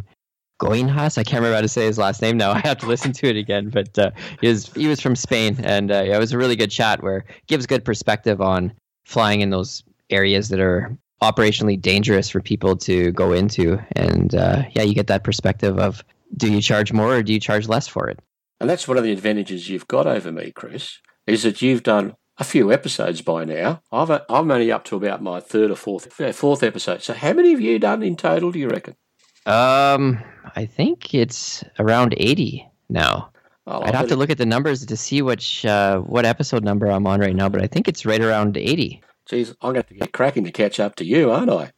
Goinhas. 0.59 1.19
I 1.19 1.25
can't 1.25 1.41
remember 1.41 1.57
how 1.57 1.61
to 1.61 1.69
say 1.69 1.87
his 1.87 1.99
last 1.99 2.23
name 2.23 2.37
now. 2.37 2.51
I 2.53 2.61
have 2.61 2.79
to 2.79 2.87
listen 2.87 3.13
to 3.13 3.29
it 3.29 3.37
again. 3.37 3.71
But 3.71 3.99
uh, 3.99 4.11
he 4.41 4.49
was 4.49 4.73
he 4.73 4.87
was 4.87 5.01
from 5.01 5.17
Spain, 5.17 5.59
and 5.63 5.91
uh, 5.91 6.05
it 6.07 6.19
was 6.19 6.33
a 6.33 6.39
really 6.39 6.57
good 6.57 6.71
chat 6.71 7.03
where 7.03 7.25
gives 7.47 7.67
good 7.67 7.85
perspective 7.85 8.41
on 8.41 8.73
flying 9.05 9.41
in 9.41 9.51
those 9.51 9.83
areas 10.11 10.49
that 10.49 10.61
are 10.61 10.97
operationally 11.23 11.81
dangerous 11.81 12.29
for 12.29 12.41
people 12.41 12.77
to 12.77 13.13
go 13.13 13.33
into. 13.33 13.79
And 13.93 14.35
uh, 14.35 14.65
yeah, 14.73 14.83
you 14.83 14.95
get 14.95 15.07
that 15.07 15.25
perspective 15.25 15.79
of 15.79 16.05
do 16.37 16.53
you 16.53 16.61
charge 16.61 16.93
more 16.93 17.17
or 17.17 17.23
do 17.23 17.33
you 17.33 17.41
charge 17.41 17.69
less 17.69 17.89
for 17.89 18.09
it? 18.09 18.19
And 18.61 18.69
that's 18.69 18.89
one 18.89 18.97
of 18.97 19.05
the 19.05 19.13
advantages 19.13 19.69
you've 19.69 19.89
got 19.89 20.07
over 20.07 20.33
me, 20.33 20.51
Chris, 20.51 20.99
is 21.27 21.43
that 21.43 21.63
you've 21.63 21.83
done 21.83 22.17
a 22.39 22.45
few 22.45 22.73
episodes 22.73 23.23
by 23.23 23.45
now. 23.45 23.83
I've 23.93 24.11
I'm 24.11 24.51
only 24.51 24.73
up 24.73 24.85
to 24.85 24.97
about 24.97 25.23
my 25.23 25.41
third 25.41 25.71
or 25.71 25.77
fourth 25.77 26.13
fourth 26.35 26.63
episode. 26.63 27.03
So 27.03 27.15
how 27.15 27.33
many 27.33 27.51
have 27.51 27.61
you 27.61 27.79
done 27.79 28.03
in 28.03 28.17
total? 28.17 28.53
Do 28.53 28.59
you 28.59 28.69
reckon? 28.69 28.97
Um, 29.47 30.23
I 30.57 30.67
think 30.67 31.15
it's 31.15 31.65
around 31.79 32.15
eighty 32.17 32.69
now. 32.89 33.31
Oh, 33.69 33.83
I'd 33.83 33.95
have 33.95 34.09
to 34.09 34.17
look 34.17 34.31
at 34.31 34.39
the 34.39 34.47
numbers 34.47 34.87
to 34.87 34.97
see 34.97 35.23
which 35.23 35.67
uh, 35.67 35.99
what 36.01 36.25
episode 36.25 36.63
number 36.63 36.87
I'm 36.87 37.07
on 37.07 37.21
right 37.21 37.35
now, 37.35 37.49
but 37.49 37.61
I 37.63 37.67
think 37.67 37.89
it's 37.89 38.07
right 38.07 38.21
around 38.21 38.57
80. 38.57 39.03
Geez, 39.29 39.55
I'm 39.61 39.73
going 39.73 39.85
to 39.85 39.95
get 39.95 40.13
cracking 40.13 40.45
to 40.45 40.53
catch 40.53 40.79
up 40.79 40.95
to 40.97 41.05
you, 41.05 41.33
aren't 41.33 41.51
I? 41.51 41.73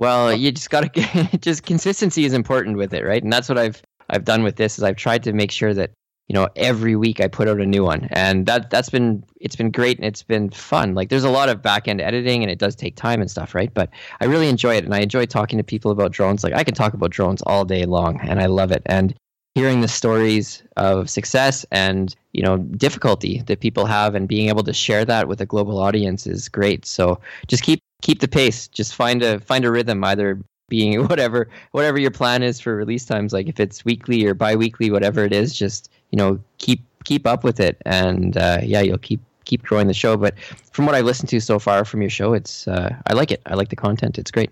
Well, 0.00 0.34
you 0.34 0.50
just 0.50 0.70
got 0.70 0.92
to 0.92 1.38
just 1.40 1.64
consistency 1.64 2.24
is 2.24 2.32
important 2.32 2.78
with 2.78 2.92
it, 2.92 3.04
right? 3.04 3.22
And 3.22 3.32
that's 3.32 3.48
what 3.48 3.58
I've 3.58 3.80
I've 4.08 4.24
done 4.24 4.42
with 4.42 4.56
this 4.56 4.76
is 4.76 4.82
I've 4.82 4.96
tried 4.96 5.22
to 5.22 5.32
make 5.32 5.52
sure 5.52 5.72
that 5.72 5.90
you 6.30 6.34
know 6.34 6.48
every 6.54 6.94
week 6.94 7.20
I 7.20 7.26
put 7.26 7.48
out 7.48 7.58
a 7.58 7.66
new 7.66 7.82
one, 7.82 8.06
and 8.12 8.46
that 8.46 8.70
that's 8.70 8.88
been 8.88 9.24
it's 9.40 9.56
been 9.56 9.72
great 9.72 9.96
and 9.96 10.06
it's 10.06 10.22
been 10.22 10.48
fun. 10.48 10.94
Like 10.94 11.08
there's 11.08 11.24
a 11.24 11.28
lot 11.28 11.48
of 11.48 11.60
back 11.60 11.88
end 11.88 12.00
editing 12.00 12.44
and 12.44 12.52
it 12.52 12.60
does 12.60 12.76
take 12.76 12.94
time 12.94 13.20
and 13.20 13.28
stuff, 13.28 13.52
right? 13.52 13.74
But 13.74 13.90
I 14.20 14.26
really 14.26 14.48
enjoy 14.48 14.76
it, 14.76 14.84
and 14.84 14.94
I 14.94 15.00
enjoy 15.00 15.26
talking 15.26 15.58
to 15.58 15.64
people 15.64 15.90
about 15.90 16.12
drones. 16.12 16.44
Like 16.44 16.52
I 16.52 16.62
can 16.62 16.72
talk 16.72 16.94
about 16.94 17.10
drones 17.10 17.42
all 17.42 17.64
day 17.64 17.84
long, 17.84 18.20
and 18.20 18.40
I 18.40 18.46
love 18.46 18.70
it. 18.70 18.82
And 18.86 19.12
hearing 19.56 19.80
the 19.80 19.88
stories 19.88 20.62
of 20.76 21.10
success 21.10 21.66
and 21.72 22.14
you 22.30 22.44
know 22.44 22.58
difficulty 22.58 23.42
that 23.46 23.58
people 23.58 23.84
have 23.84 24.14
and 24.14 24.28
being 24.28 24.50
able 24.50 24.62
to 24.62 24.72
share 24.72 25.04
that 25.04 25.26
with 25.26 25.40
a 25.40 25.46
global 25.46 25.78
audience 25.78 26.28
is 26.28 26.48
great 26.48 26.86
so 26.86 27.18
just 27.48 27.64
keep 27.64 27.80
keep 28.02 28.20
the 28.20 28.28
pace 28.28 28.68
just 28.68 28.94
find 28.94 29.24
a 29.24 29.40
find 29.40 29.64
a 29.64 29.70
rhythm 29.72 30.04
either 30.04 30.40
being 30.68 31.04
whatever 31.08 31.48
whatever 31.72 31.98
your 31.98 32.12
plan 32.12 32.44
is 32.44 32.60
for 32.60 32.76
release 32.76 33.04
times 33.04 33.32
like 33.32 33.48
if 33.48 33.58
it's 33.58 33.84
weekly 33.84 34.24
or 34.24 34.32
bi-weekly 34.32 34.92
whatever 34.92 35.24
it 35.24 35.32
is 35.32 35.52
just 35.52 35.90
you 36.10 36.16
know 36.16 36.40
keep 36.58 36.82
keep 37.04 37.26
up 37.26 37.44
with 37.44 37.60
it 37.60 37.80
and 37.86 38.36
uh, 38.36 38.58
yeah 38.62 38.80
you'll 38.80 38.98
keep 38.98 39.20
keep 39.44 39.62
growing 39.62 39.86
the 39.86 39.94
show 39.94 40.16
but 40.16 40.34
from 40.72 40.86
what 40.86 40.94
i've 40.94 41.04
listened 41.04 41.28
to 41.28 41.40
so 41.40 41.58
far 41.58 41.84
from 41.84 42.02
your 42.02 42.10
show 42.10 42.34
it's 42.34 42.68
uh, 42.68 42.94
i 43.06 43.12
like 43.14 43.30
it 43.30 43.40
i 43.46 43.54
like 43.54 43.68
the 43.68 43.76
content 43.76 44.18
it's 44.18 44.30
great 44.30 44.50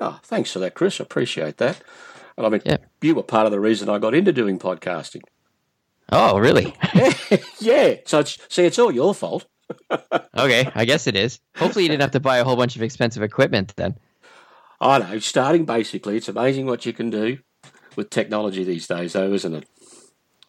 oh 0.00 0.18
thanks 0.22 0.50
for 0.52 0.58
that 0.58 0.74
chris 0.74 0.98
appreciate 0.98 1.58
that 1.58 1.80
and 2.36 2.46
I 2.46 2.48
mean, 2.50 2.62
yeah. 2.64 2.76
you 3.00 3.14
were 3.14 3.22
part 3.22 3.46
of 3.46 3.52
the 3.52 3.60
reason 3.60 3.88
I 3.88 3.98
got 3.98 4.14
into 4.14 4.32
doing 4.32 4.58
podcasting. 4.58 5.22
Oh, 6.12 6.38
really? 6.38 6.74
yeah. 7.60 7.96
So 8.04 8.20
it's, 8.20 8.38
see, 8.48 8.64
it's 8.64 8.78
all 8.78 8.92
your 8.92 9.14
fault. 9.14 9.46
okay, 10.36 10.70
I 10.74 10.84
guess 10.84 11.06
it 11.06 11.16
is. 11.16 11.40
Hopefully, 11.56 11.84
you 11.84 11.88
didn't 11.88 12.02
have 12.02 12.12
to 12.12 12.20
buy 12.20 12.38
a 12.38 12.44
whole 12.44 12.56
bunch 12.56 12.76
of 12.76 12.82
expensive 12.82 13.22
equipment 13.22 13.74
then. 13.76 13.96
I 14.80 14.98
know. 14.98 15.18
Starting 15.18 15.64
basically, 15.64 16.16
it's 16.16 16.28
amazing 16.28 16.66
what 16.66 16.86
you 16.86 16.92
can 16.92 17.10
do 17.10 17.38
with 17.96 18.10
technology 18.10 18.62
these 18.62 18.86
days, 18.86 19.14
though, 19.14 19.32
isn't 19.32 19.54
it? 19.54 19.68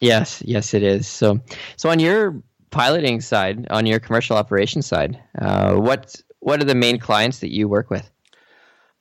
Yes, 0.00 0.42
yes, 0.44 0.74
it 0.74 0.82
is. 0.82 1.08
So, 1.08 1.40
so 1.76 1.90
on 1.90 1.98
your 1.98 2.40
piloting 2.70 3.20
side, 3.20 3.66
on 3.70 3.86
your 3.86 3.98
commercial 3.98 4.36
operations 4.36 4.86
side, 4.86 5.20
uh, 5.38 5.74
what 5.74 6.14
what 6.40 6.60
are 6.60 6.64
the 6.64 6.74
main 6.74 6.98
clients 6.98 7.40
that 7.40 7.52
you 7.52 7.68
work 7.68 7.90
with? 7.90 8.08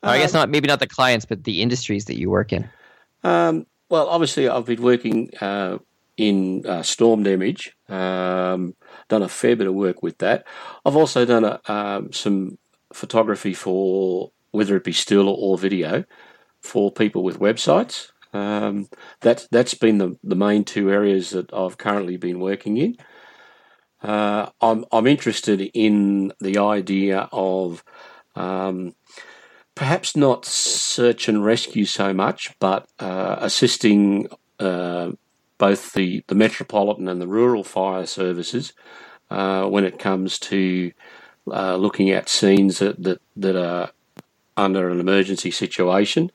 Um, 0.04 0.12
I 0.12 0.18
guess 0.18 0.34
um, 0.34 0.40
not, 0.40 0.50
maybe 0.50 0.68
not 0.68 0.80
the 0.80 0.88
clients, 0.88 1.26
but 1.26 1.44
the 1.44 1.62
industries 1.62 2.06
that 2.06 2.18
you 2.20 2.30
work 2.30 2.52
in. 2.52 2.68
Um, 3.24 3.68
Well, 3.90 4.08
obviously, 4.10 4.50
I've 4.50 4.66
been 4.66 4.82
working 4.82 5.30
uh, 5.40 5.78
in 6.18 6.66
uh, 6.66 6.84
storm 6.84 7.24
damage. 7.24 7.76
Um, 7.88 8.76
done 9.08 9.24
a 9.24 9.30
fair 9.30 9.56
bit 9.56 9.68
of 9.68 9.76
work 9.76 10.04
with 10.04 10.18
that. 10.18 10.46
I've 10.86 10.98
also 10.98 11.26
done 11.26 11.46
a, 11.46 11.62
um, 11.72 12.12
some 12.12 12.58
photography 12.92 13.54
for 13.54 14.32
whether 14.52 14.76
it 14.76 14.84
be 14.84 14.94
still 14.94 15.30
or 15.30 15.58
video 15.58 16.04
for 16.62 16.92
people 16.92 17.24
with 17.24 17.40
websites. 17.40 18.12
Um, 18.38 18.90
that's 19.22 19.48
that's 19.48 19.74
been 19.74 19.98
the, 19.98 20.18
the 20.24 20.36
main 20.36 20.64
two 20.64 20.92
areas 20.92 21.32
that 21.32 21.54
I've 21.54 21.78
currently 21.78 22.18
been 22.18 22.40
working 22.40 22.78
in. 22.78 22.98
Uh, 24.02 24.50
I'm 24.62 24.86
I'm 24.92 25.08
interested 25.08 25.62
in 25.74 26.34
the 26.40 26.58
idea 26.60 27.30
of 27.32 27.84
um, 28.36 28.94
perhaps 29.76 30.16
not 30.16 30.46
search 30.46 31.28
and 31.28 31.44
rescue 31.44 31.86
so 31.86 32.14
much, 32.14 32.54
but 32.60 32.88
uh, 33.00 33.38
assisting 33.40 34.28
uh, 34.60 35.12
both 35.58 35.94
the, 35.94 36.24
the 36.28 36.36
metropolitan 36.36 37.08
and 37.08 37.22
the 37.22 37.28
rural 37.28 37.64
fire 37.64 38.06
services 38.06 38.74
uh, 39.30 39.66
when 39.66 39.84
it 39.84 40.00
comes 40.00 40.40
to 40.40 40.92
uh, 41.52 41.76
looking 41.76 42.10
at 42.10 42.30
scenes 42.30 42.80
that, 42.80 43.02
that, 43.02 43.22
that 43.36 43.56
are 43.56 43.92
under 44.56 44.90
an 44.90 45.00
emergency 45.00 45.52
situation. 45.52 46.32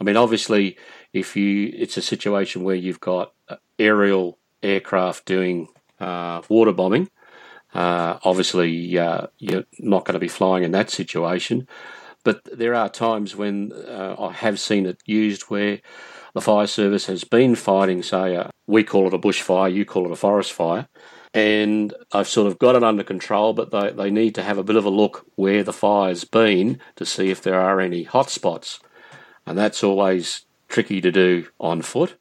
I 0.00 0.04
mean, 0.04 0.16
obviously, 0.16 0.76
if 1.12 1.36
you 1.36 1.72
it's 1.74 1.96
a 1.96 2.02
situation 2.02 2.62
where 2.62 2.76
you've 2.76 3.00
got 3.00 3.32
aerial 3.78 4.38
aircraft 4.62 5.24
doing 5.24 5.68
uh, 5.98 6.42
water 6.48 6.72
bombing, 6.72 7.10
uh, 7.74 8.18
obviously 8.24 8.98
uh, 8.98 9.26
you're 9.38 9.64
not 9.78 10.04
going 10.04 10.14
to 10.14 10.20
be 10.20 10.28
flying 10.28 10.64
in 10.64 10.72
that 10.72 10.90
situation. 10.90 11.66
But 12.22 12.42
there 12.44 12.74
are 12.74 12.90
times 12.90 13.34
when 13.34 13.72
uh, 13.72 14.14
I 14.18 14.32
have 14.32 14.60
seen 14.60 14.84
it 14.84 15.00
used 15.06 15.42
where 15.44 15.80
the 16.34 16.42
fire 16.42 16.66
service 16.66 17.06
has 17.06 17.24
been 17.24 17.54
fighting, 17.54 18.02
say, 18.02 18.46
we 18.66 18.84
call 18.84 19.06
it 19.06 19.14
a 19.14 19.18
bushfire, 19.18 19.72
you 19.72 19.86
call 19.86 20.04
it 20.04 20.12
a 20.12 20.16
forest 20.16 20.52
fire, 20.52 20.86
and 21.32 21.94
I've 22.12 22.28
sort 22.28 22.48
of 22.48 22.58
got 22.58 22.74
it 22.74 22.82
under 22.82 23.04
control, 23.04 23.52
but 23.52 23.70
they, 23.70 23.90
they 23.90 24.10
need 24.10 24.34
to 24.34 24.42
have 24.42 24.58
a 24.58 24.64
bit 24.64 24.76
of 24.76 24.84
a 24.84 24.90
look 24.90 25.26
where 25.36 25.62
the 25.62 25.72
fire's 25.72 26.24
been 26.24 26.80
to 26.96 27.06
see 27.06 27.30
if 27.30 27.42
there 27.42 27.60
are 27.60 27.80
any 27.80 28.04
hotspots. 28.04 28.80
And 29.46 29.56
that's 29.56 29.82
always 29.84 30.44
tricky 30.70 31.00
to 31.00 31.12
do 31.12 31.46
on 31.58 31.82
foot. 31.82 32.16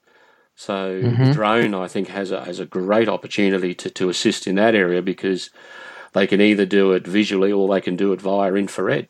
So 0.55 1.01
mm-hmm. 1.01 1.31
drone, 1.31 1.73
I 1.73 1.88
think, 1.88 2.09
has 2.09 2.31
a 2.31 2.43
has 2.43 2.59
a 2.59 2.65
great 2.65 3.07
opportunity 3.07 3.73
to, 3.75 3.89
to 3.91 4.09
assist 4.09 4.45
in 4.45 4.55
that 4.55 4.75
area 4.75 5.01
because 5.01 5.51
they 6.13 6.27
can 6.27 6.41
either 6.41 6.65
do 6.65 6.91
it 6.91 7.07
visually 7.07 7.51
or 7.51 7.67
they 7.69 7.79
can 7.79 7.95
do 7.95 8.12
it 8.12 8.21
via 8.21 8.53
infrared. 8.53 9.07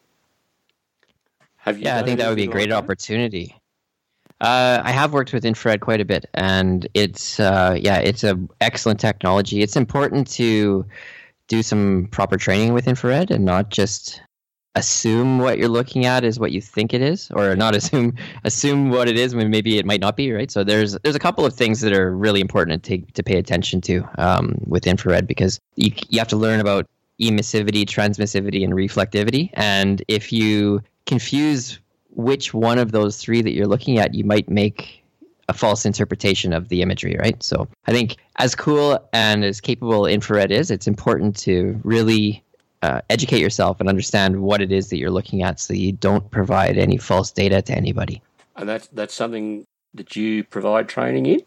Have 1.58 1.80
you? 1.80 1.86
Yeah, 1.86 1.97
I 1.97 2.04
think 2.04 2.19
that 2.19 2.30
would 2.30 2.36
be 2.36 2.43
a 2.43 2.47
great 2.47 2.69
like 2.69 2.84
opportunity. 2.84 3.56
Uh, 4.41 4.82
I 4.84 4.91
have 4.91 5.12
worked 5.12 5.34
with 5.34 5.43
infrared 5.43 5.82
quite 5.82 5.99
a 5.99 6.06
bit, 6.06 6.25
and 6.34 6.88
it's 6.93 7.39
uh, 7.39 7.75
yeah, 7.80 7.97
it's 7.97 8.23
an 8.23 8.49
excellent 8.62 8.99
technology. 8.99 9.62
It's 9.62 9.75
important 9.75 10.28
to 10.34 10.86
do 11.47 11.63
some 11.63 12.08
proper 12.12 12.38
training 12.38 12.73
with 12.73 12.88
infrared 12.88 13.32
and 13.32 13.43
not 13.43 13.69
just 13.69 14.21
assume 14.75 15.39
what 15.39 15.58
you're 15.58 15.67
looking 15.67 16.05
at 16.05 16.23
is 16.23 16.39
what 16.39 16.51
you 16.51 16.62
think 16.62 16.93
it 16.93 17.01
is, 17.01 17.32
or 17.32 17.55
not 17.55 17.75
assume 17.75 18.15
assume 18.43 18.89
what 18.89 19.08
it 19.08 19.17
is 19.17 19.36
when 19.36 19.49
maybe 19.49 19.77
it 19.77 19.86
might 19.86 20.01
not 20.01 20.15
be. 20.15 20.32
Right. 20.32 20.51
So 20.51 20.63
there's 20.63 20.97
there's 21.03 21.15
a 21.15 21.19
couple 21.19 21.45
of 21.45 21.53
things 21.53 21.82
that 21.82 21.93
are 21.93 22.15
really 22.15 22.41
important 22.41 22.84
to 22.84 22.99
to 22.99 23.23
pay 23.23 23.38
attention 23.38 23.82
to 23.82 24.08
um, 24.17 24.55
with 24.65 24.88
infrared 24.88 25.27
because 25.27 25.60
you 25.75 25.91
you 26.10 26.19
have 26.19 26.27
to 26.29 26.38
learn 26.38 26.60
about 26.60 26.88
emissivity, 27.21 27.84
transmissivity, 27.84 28.63
and 28.63 28.73
reflectivity, 28.73 29.49
and 29.53 30.03
if 30.08 30.32
you 30.32 30.82
confuse 31.05 31.79
which 32.12 32.53
one 32.53 32.79
of 32.79 32.91
those 32.91 33.17
three 33.17 33.41
that 33.41 33.51
you're 33.51 33.67
looking 33.67 33.97
at, 33.97 34.13
you 34.13 34.23
might 34.23 34.49
make 34.49 35.03
a 35.47 35.53
false 35.53 35.86
interpretation 35.86 36.53
of 36.53 36.69
the 36.69 36.82
imagery, 36.82 37.15
right? 37.19 37.41
So 37.41 37.67
I 37.88 37.91
think 37.91 38.17
as 38.38 38.53
cool 38.53 38.99
and 39.13 39.43
as 39.43 39.60
capable 39.60 40.05
infrared 40.05 40.51
is, 40.51 40.69
it's 40.69 40.88
important 40.88 41.36
to 41.38 41.79
really 41.84 42.43
uh, 42.82 43.02
educate 43.10 43.39
yourself 43.39 43.80
and 43.80 43.89
understand 43.89 44.42
what 44.42 44.62
it 44.62 44.72
is 44.72 44.89
that 44.89 44.98
you're 44.98 45.12
looking 45.12 45.44
at 45.44 45.60
so 45.60 45.74
you 45.74 45.92
don't 45.92 46.30
provide 46.32 46.78
any 46.78 46.98
false 46.98 47.32
data 47.32 47.62
to 47.62 47.74
anybody. 47.74 48.22
And 48.56 48.68
that's, 48.68 48.88
that's 48.88 49.13
something 49.13 49.65
that 49.94 50.15
you 50.15 50.44
provide 50.44 50.88
training 50.89 51.26
in? 51.26 51.42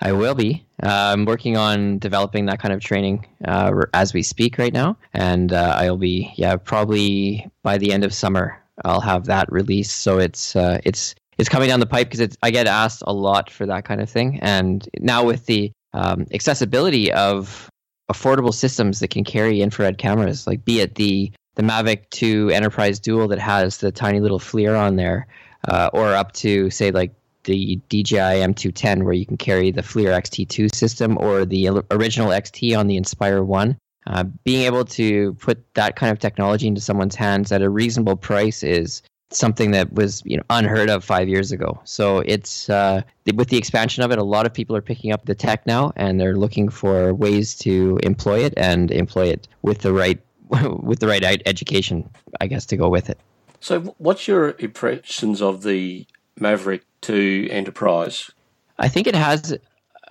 I 0.00 0.12
will 0.12 0.34
be. 0.34 0.66
Uh, 0.82 1.12
I'm 1.12 1.24
working 1.24 1.56
on 1.56 1.98
developing 1.98 2.46
that 2.46 2.58
kind 2.58 2.74
of 2.74 2.80
training 2.80 3.26
uh, 3.44 3.72
as 3.94 4.12
we 4.12 4.22
speak 4.22 4.58
right 4.58 4.72
now, 4.72 4.96
and 5.12 5.52
uh, 5.52 5.76
I'll 5.78 5.96
be 5.96 6.32
yeah 6.36 6.56
probably 6.56 7.48
by 7.62 7.78
the 7.78 7.92
end 7.92 8.04
of 8.04 8.12
summer 8.12 8.60
I'll 8.84 9.00
have 9.00 9.26
that 9.26 9.50
released. 9.52 10.00
So 10.00 10.18
it's 10.18 10.56
uh, 10.56 10.80
it's 10.84 11.14
it's 11.38 11.48
coming 11.48 11.68
down 11.68 11.80
the 11.80 11.86
pipe 11.86 12.10
because 12.10 12.36
I 12.42 12.50
get 12.50 12.66
asked 12.66 13.04
a 13.06 13.12
lot 13.12 13.50
for 13.50 13.66
that 13.66 13.84
kind 13.84 14.00
of 14.00 14.10
thing, 14.10 14.40
and 14.40 14.88
now 14.98 15.24
with 15.24 15.46
the 15.46 15.70
um, 15.92 16.26
accessibility 16.32 17.12
of 17.12 17.70
affordable 18.10 18.54
systems 18.54 19.00
that 19.00 19.08
can 19.08 19.24
carry 19.24 19.60
infrared 19.60 19.98
cameras, 19.98 20.46
like 20.46 20.64
be 20.64 20.80
it 20.80 20.94
the 20.96 21.32
the 21.56 21.62
Mavic 21.62 22.10
2 22.10 22.50
Enterprise 22.50 22.98
Dual 22.98 23.28
that 23.28 23.38
has 23.38 23.78
the 23.78 23.92
tiny 23.92 24.18
little 24.18 24.40
FLIR 24.40 24.76
on 24.78 24.96
there, 24.96 25.28
uh, 25.68 25.88
or 25.92 26.12
up 26.12 26.32
to 26.32 26.68
say 26.70 26.90
like 26.90 27.14
the 27.44 27.76
DJI 27.88 28.16
M210 28.16 29.04
where 29.04 29.12
you 29.12 29.24
can 29.24 29.36
carry 29.36 29.70
the 29.70 29.82
FLIR 29.82 30.18
XT2 30.20 30.74
system 30.74 31.16
or 31.20 31.44
the 31.44 31.68
original 31.90 32.30
XT 32.30 32.76
on 32.76 32.86
the 32.86 32.96
Inspire 32.96 33.44
1. 33.44 33.76
Uh, 34.06 34.24
being 34.44 34.62
able 34.62 34.84
to 34.84 35.32
put 35.34 35.64
that 35.74 35.96
kind 35.96 36.12
of 36.12 36.18
technology 36.18 36.66
into 36.66 36.80
someone's 36.80 37.14
hands 37.14 37.52
at 37.52 37.62
a 37.62 37.70
reasonable 37.70 38.16
price 38.16 38.62
is 38.62 39.02
something 39.30 39.72
that 39.72 39.92
was 39.92 40.22
you 40.24 40.36
know 40.36 40.42
unheard 40.50 40.90
of 40.90 41.04
five 41.04 41.28
years 41.28 41.52
ago. 41.52 41.80
So 41.84 42.20
it's 42.20 42.68
uh, 42.70 43.02
with 43.34 43.48
the 43.48 43.56
expansion 43.56 44.02
of 44.02 44.10
it, 44.10 44.18
a 44.18 44.24
lot 44.24 44.46
of 44.46 44.54
people 44.54 44.76
are 44.76 44.82
picking 44.82 45.12
up 45.12 45.26
the 45.26 45.34
tech 45.34 45.66
now, 45.66 45.92
and 45.96 46.20
they're 46.20 46.36
looking 46.36 46.68
for 46.68 47.14
ways 47.14 47.54
to 47.56 47.98
employ 48.02 48.40
it 48.40 48.54
and 48.56 48.90
employ 48.90 49.26
it 49.26 49.48
with 49.62 49.78
the 49.78 49.92
right 49.92 50.20
with 50.82 51.00
the 51.00 51.08
right 51.08 51.42
education, 51.46 52.08
I 52.40 52.46
guess, 52.46 52.66
to 52.66 52.76
go 52.76 52.88
with 52.88 53.10
it. 53.10 53.18
So, 53.60 53.80
what's 53.98 54.28
your 54.28 54.54
impressions 54.58 55.40
of 55.40 55.62
the 55.62 56.06
Maverick 56.38 56.84
Two 57.00 57.48
Enterprise? 57.50 58.30
I 58.78 58.88
think 58.88 59.06
it 59.06 59.14
has. 59.14 59.56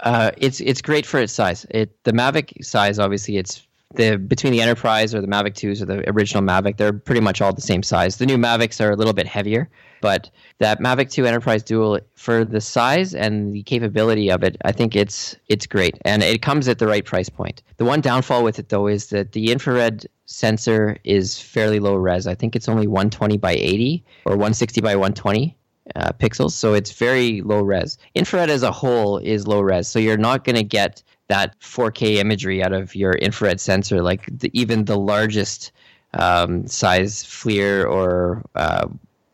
Uh, 0.01 0.31
it's 0.37 0.59
it's 0.59 0.81
great 0.81 1.05
for 1.05 1.19
its 1.19 1.33
size. 1.33 1.65
It 1.69 2.03
the 2.03 2.13
Mavic 2.13 2.65
size, 2.65 2.97
obviously, 2.99 3.37
it's 3.37 3.67
the 3.95 4.17
between 4.17 4.51
the 4.51 4.61
Enterprise 4.61 5.13
or 5.13 5.21
the 5.21 5.27
Mavic 5.27 5.53
2s 5.53 5.81
or 5.81 5.85
the 5.85 6.09
original 6.09 6.43
Mavic, 6.43 6.77
they're 6.77 6.93
pretty 6.93 7.21
much 7.21 7.41
all 7.41 7.53
the 7.53 7.61
same 7.61 7.83
size. 7.83 8.17
The 8.17 8.25
new 8.25 8.37
Mavics 8.37 8.83
are 8.83 8.91
a 8.91 8.95
little 8.95 9.13
bit 9.13 9.27
heavier, 9.27 9.69
but 10.01 10.29
that 10.59 10.79
Mavic 10.79 11.09
2 11.11 11.25
Enterprise 11.25 11.63
Dual 11.63 11.99
for 12.15 12.43
the 12.45 12.61
size 12.61 13.13
and 13.13 13.53
the 13.53 13.63
capability 13.63 14.29
of 14.29 14.43
it, 14.43 14.57
I 14.65 14.71
think 14.71 14.95
it's 14.95 15.35
it's 15.47 15.65
great 15.65 15.97
and 16.05 16.23
it 16.23 16.41
comes 16.41 16.67
at 16.67 16.79
the 16.79 16.87
right 16.87 17.05
price 17.05 17.29
point. 17.29 17.63
The 17.77 17.85
one 17.85 18.01
downfall 18.01 18.43
with 18.43 18.59
it 18.59 18.69
though 18.69 18.87
is 18.87 19.07
that 19.07 19.31
the 19.31 19.51
infrared 19.51 20.05
sensor 20.25 20.97
is 21.03 21.39
fairly 21.39 21.79
low 21.79 21.95
res. 21.95 22.27
I 22.27 22.35
think 22.35 22.55
it's 22.55 22.69
only 22.69 22.87
120 22.87 23.37
by 23.37 23.53
80 23.53 24.03
or 24.25 24.33
160 24.33 24.81
by 24.81 24.95
120 24.95 25.57
uh, 25.95 26.11
pixels, 26.13 26.51
so 26.51 26.73
it's 26.73 26.91
very 26.91 27.41
low 27.41 27.61
res. 27.61 27.97
Infrared 28.15 28.49
as 28.49 28.63
a 28.63 28.71
whole 28.71 29.17
is 29.17 29.47
low 29.47 29.61
res, 29.61 29.87
so 29.87 29.99
you're 29.99 30.17
not 30.17 30.43
going 30.43 30.55
to 30.55 30.63
get 30.63 31.03
that 31.27 31.59
4K 31.59 32.15
imagery 32.15 32.63
out 32.63 32.73
of 32.73 32.95
your 32.95 33.13
infrared 33.13 33.59
sensor, 33.59 34.01
like 34.01 34.27
the, 34.39 34.49
even 34.53 34.85
the 34.85 34.97
largest 34.97 35.71
um, 36.13 36.67
size 36.67 37.23
FLIR 37.23 37.89
or 37.89 38.43
uh, 38.55 38.87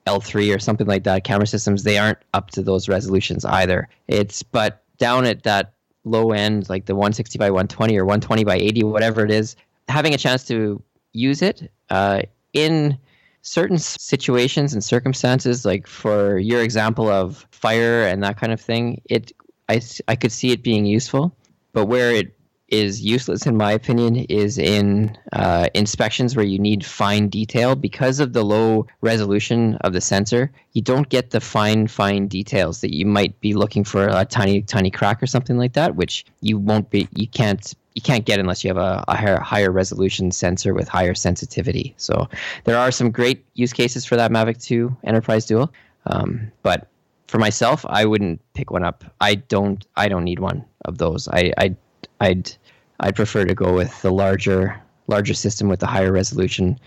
L3 0.08 0.56
or 0.56 0.60
something 0.60 0.88
like 0.88 1.04
that 1.04 1.24
camera 1.24 1.48
systems, 1.48 1.84
they 1.84 1.98
aren't 1.98 2.20
up 2.34 2.52
to 2.52 2.62
those 2.62 2.90
resolutions 2.90 3.46
either. 3.46 3.88
It's 4.08 4.44
but 4.44 4.84
down 4.98 5.26
at 5.26 5.44
that 5.44 5.74
low 6.04 6.32
end, 6.32 6.70
like 6.70 6.86
the 6.86 6.96
160 6.96 7.38
by 7.38 7.50
120 7.50 7.98
or 7.98 8.06
120 8.06 8.44
by 8.44 8.56
80, 8.56 8.84
whatever 8.84 9.24
it 9.24 9.32
is, 9.32 9.56
having 9.88 10.14
a 10.14 10.18
chance 10.18 10.44
to 10.46 10.82
use 11.14 11.42
it 11.42 11.72
uh, 11.90 12.22
in 12.54 12.98
certain 13.42 13.78
situations 13.78 14.74
and 14.74 14.84
circumstances, 14.84 15.66
like 15.66 15.88
for 15.88 16.38
your 16.38 16.62
example 16.62 17.10
of 17.10 17.48
fire 17.52 18.04
and 18.04 18.24
that 18.24 18.38
kind 18.38 18.52
of 18.52 18.62
thing, 18.62 19.02
it 19.06 19.32
I, 19.70 19.82
I 20.08 20.16
could 20.16 20.32
see 20.32 20.52
it 20.52 20.64
being 20.64 20.86
useful. 20.86 21.36
But 21.74 21.86
where 21.86 22.12
it 22.12 22.36
is 22.70 23.02
useless, 23.02 23.46
in 23.46 23.58
my 23.58 23.72
opinion, 23.72 24.16
is 24.16 24.58
in 24.58 25.18
uh, 25.34 25.68
inspections 25.74 26.36
where 26.36 26.46
you 26.46 26.60
need 26.60 26.86
fine 26.86 27.28
detail 27.30 27.76
because 27.76 28.20
of 28.20 28.34
the 28.34 28.44
low 28.44 28.88
resolution 29.02 29.76
of 29.82 29.94
the 29.94 30.02
sensor. 30.02 30.52
You 30.74 30.82
don't 30.82 31.10
get 31.10 31.32
the 31.32 31.42
fine, 31.42 31.88
fine 31.88 32.28
details 32.28 32.82
that 32.82 32.94
you 32.94 33.06
might 33.06 33.40
be 33.42 33.54
looking 33.54 33.84
for 33.84 34.08
a 34.08 34.26
tiny, 34.26 34.62
tiny 34.62 34.92
crack 34.92 35.22
or 35.22 35.28
something 35.28 35.58
like 35.58 35.74
that, 35.74 35.96
which 35.96 36.26
you 36.42 36.58
won't 36.58 36.90
be, 36.90 37.08
you 37.16 37.28
can't. 37.28 37.74
You 38.00 38.02
can't 38.02 38.24
get 38.24 38.40
unless 38.40 38.64
you 38.64 38.70
have 38.70 38.78
a, 38.78 39.04
a 39.10 39.44
higher, 39.44 39.72
resolution 39.72 40.32
sensor 40.32 40.74
with 40.74 40.88
higher 40.88 41.14
sensitivity. 41.14 41.94
So 41.98 42.30
there 42.64 42.78
are 42.78 42.92
some 42.92 43.12
great 43.12 43.44
use 43.56 43.74
cases 43.74 44.06
for 44.06 44.16
that 44.16 44.32
Mavic 44.32 44.64
2 44.64 44.96
Enterprise 45.04 45.46
Dual, 45.46 45.70
um, 46.06 46.50
but 46.64 46.88
for 47.28 47.40
myself, 47.40 47.86
I 47.90 48.06
wouldn't 48.06 48.40
pick 48.54 48.72
one 48.72 48.86
up. 48.86 49.04
I 49.20 49.36
don't. 49.36 49.86
I 49.98 50.08
don't 50.08 50.24
need 50.24 50.40
one 50.40 50.64
of 50.86 50.98
those. 50.98 51.28
I, 51.28 51.52
I 51.58 51.76
I'd 52.22 52.56
I'd 53.02 53.18
prefer 53.18 53.44
to 53.44 53.54
go 53.54 53.74
with 53.74 54.02
the 54.02 54.12
larger 54.12 54.82
larger 55.08 55.34
system 55.34 55.68
with 55.68 55.82
the 55.82 55.88
higher 55.88 56.14
resolution 56.14 56.80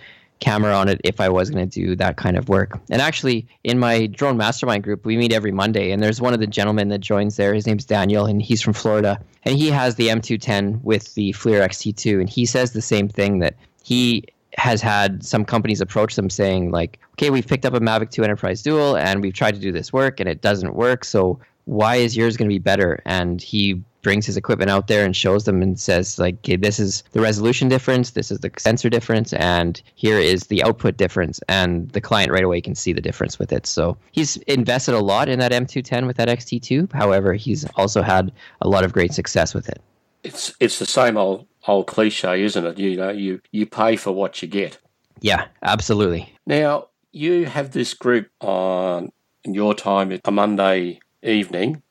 camera 0.43 0.75
on 0.75 0.89
it 0.89 1.01
if 1.05 1.21
I 1.21 1.29
was 1.29 1.51
going 1.51 1.69
to 1.69 1.81
do 1.81 1.97
that 1.97 2.17
kind 2.17 2.37
of 2.37 2.49
work. 2.49 2.79
And 2.91 3.01
actually, 3.01 3.47
in 3.65 3.79
my 3.79 4.07
drone 4.07 4.37
mastermind 4.37 4.83
group, 4.83 5.07
we 5.07 5.17
meet 5.17 5.33
every 5.33 5.53
Monday, 5.53 5.93
and 5.93 6.03
there's 6.03 6.21
one 6.21 6.35
of 6.35 6.41
the 6.41 6.47
gentlemen 6.47 6.89
that 6.89 6.99
joins 6.99 7.37
there. 7.37 7.55
His 7.55 7.67
name's 7.67 7.85
Daniel, 7.85 8.27
and 8.27 8.43
he's 8.43 8.61
from 8.61 8.73
Florida, 8.73 9.21
and 9.45 9.57
he 9.57 9.69
has 9.69 9.95
the 9.95 10.09
M210 10.09 10.83
with 10.83 11.15
the 11.15 11.33
FLIR 11.33 11.65
XT2, 11.65 12.21
and 12.21 12.29
he 12.29 12.45
says 12.45 12.73
the 12.73 12.83
same 12.83 13.09
thing 13.09 13.39
that 13.39 13.55
he 13.85 14.25
has 14.59 14.83
had 14.83 15.25
some 15.25 15.45
companies 15.45 15.81
approach 15.81 16.15
them 16.17 16.29
saying 16.29 16.71
like, 16.71 16.99
okay, 17.13 17.31
we've 17.31 17.47
picked 17.47 17.65
up 17.65 17.75
a 17.75 17.81
Mavic 17.81 18.11
2 18.11 18.23
Enterprise 18.23 18.63
Dual 18.63 18.97
and 18.97 19.23
we've 19.23 19.33
tried 19.33 19.55
to 19.55 19.61
do 19.61 19.73
this 19.73 19.93
work 19.95 20.21
and 20.21 20.29
it 20.29 20.43
doesn't 20.43 20.75
work. 20.75 21.05
So 21.05 21.41
why 21.65 21.97
is 21.97 22.17
yours 22.17 22.37
going 22.37 22.49
to 22.49 22.55
be 22.55 22.59
better? 22.59 23.03
And 23.05 23.41
he 23.41 23.83
brings 24.03 24.27
his 24.27 24.37
equipment 24.37 24.71
out 24.71 24.89
there 24.89 25.05
and 25.05 25.17
shows 25.17 25.45
them 25.45 25.63
and 25.63 25.79
says 25.79 26.19
like 26.19 26.35
okay, 26.39 26.57
this 26.57 26.79
is 26.79 27.03
the 27.13 27.21
resolution 27.21 27.69
difference 27.69 28.11
this 28.11 28.31
is 28.31 28.41
the 28.41 28.51
sensor 28.59 28.91
difference 28.91 29.33
and 29.35 29.81
here 29.95 30.19
is 30.19 30.49
the 30.49 30.63
output 30.63 30.97
difference. 30.97 31.41
And 31.49 31.89
the 31.91 32.01
client 32.01 32.31
right 32.31 32.45
away 32.45 32.61
can 32.61 32.75
see 32.75 32.93
the 32.93 33.01
difference 33.01 33.39
with 33.39 33.53
it. 33.53 33.67
So 33.67 33.97
he's 34.11 34.37
invested 34.39 34.95
a 34.95 35.01
lot 35.01 35.29
in 35.29 35.39
that 35.39 35.53
m210 35.53 36.07
with 36.07 36.17
that 36.17 36.29
xt2 36.29 36.93
however 36.93 37.33
he's 37.35 37.65
also 37.77 38.03
had 38.03 38.33
a 38.61 38.69
lot 38.69 38.85
of 38.85 38.93
great 38.93 39.15
success 39.15 39.55
with 39.55 39.69
it. 39.69 39.81
It's 40.25 40.53
it's 40.61 40.79
the 40.79 40.87
same 40.87 41.17
old 41.17 41.47
old 41.67 41.87
cliche 41.87 42.43
isn't 42.43 42.67
it? 42.67 42.79
You 42.79 42.97
know 42.97 43.11
you 43.11 43.41
you 43.53 43.67
pay 43.67 43.97
for 43.97 44.13
what 44.13 44.43
you 44.43 44.49
get. 44.49 44.79
Yeah 45.21 45.47
absolutely. 45.63 46.33
Now 46.47 46.89
you 47.13 47.47
have 47.47 47.71
this 47.71 47.95
group 47.95 48.29
on 48.41 49.13
in 49.45 49.55
your 49.55 49.75
time 49.75 50.19
a 50.25 50.31
monday 50.31 51.01
evening. 51.23 51.83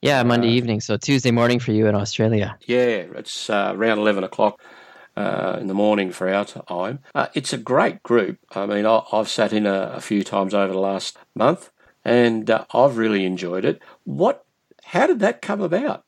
Yeah, 0.00 0.22
Monday 0.24 0.48
uh, 0.48 0.52
evening. 0.52 0.80
So 0.80 0.96
Tuesday 0.96 1.30
morning 1.30 1.60
for 1.60 1.72
you 1.72 1.86
in 1.86 1.94
Australia. 1.94 2.56
Yeah, 2.66 3.06
it's 3.14 3.48
uh, 3.48 3.72
around 3.74 3.98
11 3.98 4.24
o'clock 4.24 4.60
uh, 5.16 5.58
in 5.60 5.68
the 5.68 5.74
morning 5.74 6.10
for 6.10 6.28
our 6.32 6.44
time. 6.44 6.98
Uh, 7.14 7.28
it's 7.34 7.52
a 7.52 7.58
great 7.58 8.02
group. 8.02 8.38
I 8.50 8.66
mean, 8.66 8.86
I, 8.86 9.02
have 9.12 9.28
sat 9.28 9.52
in 9.52 9.66
a, 9.66 9.92
a, 9.94 10.00
few 10.00 10.24
times 10.24 10.54
over 10.54 10.72
the 10.72 10.78
last 10.78 11.18
month 11.34 11.70
and 12.04 12.50
uh, 12.50 12.64
I've 12.72 12.96
really 12.96 13.24
enjoyed 13.24 13.64
it. 13.64 13.80
What? 14.04 14.44
How 14.84 15.06
did 15.06 15.20
that 15.20 15.42
come 15.42 15.60
about? 15.60 16.04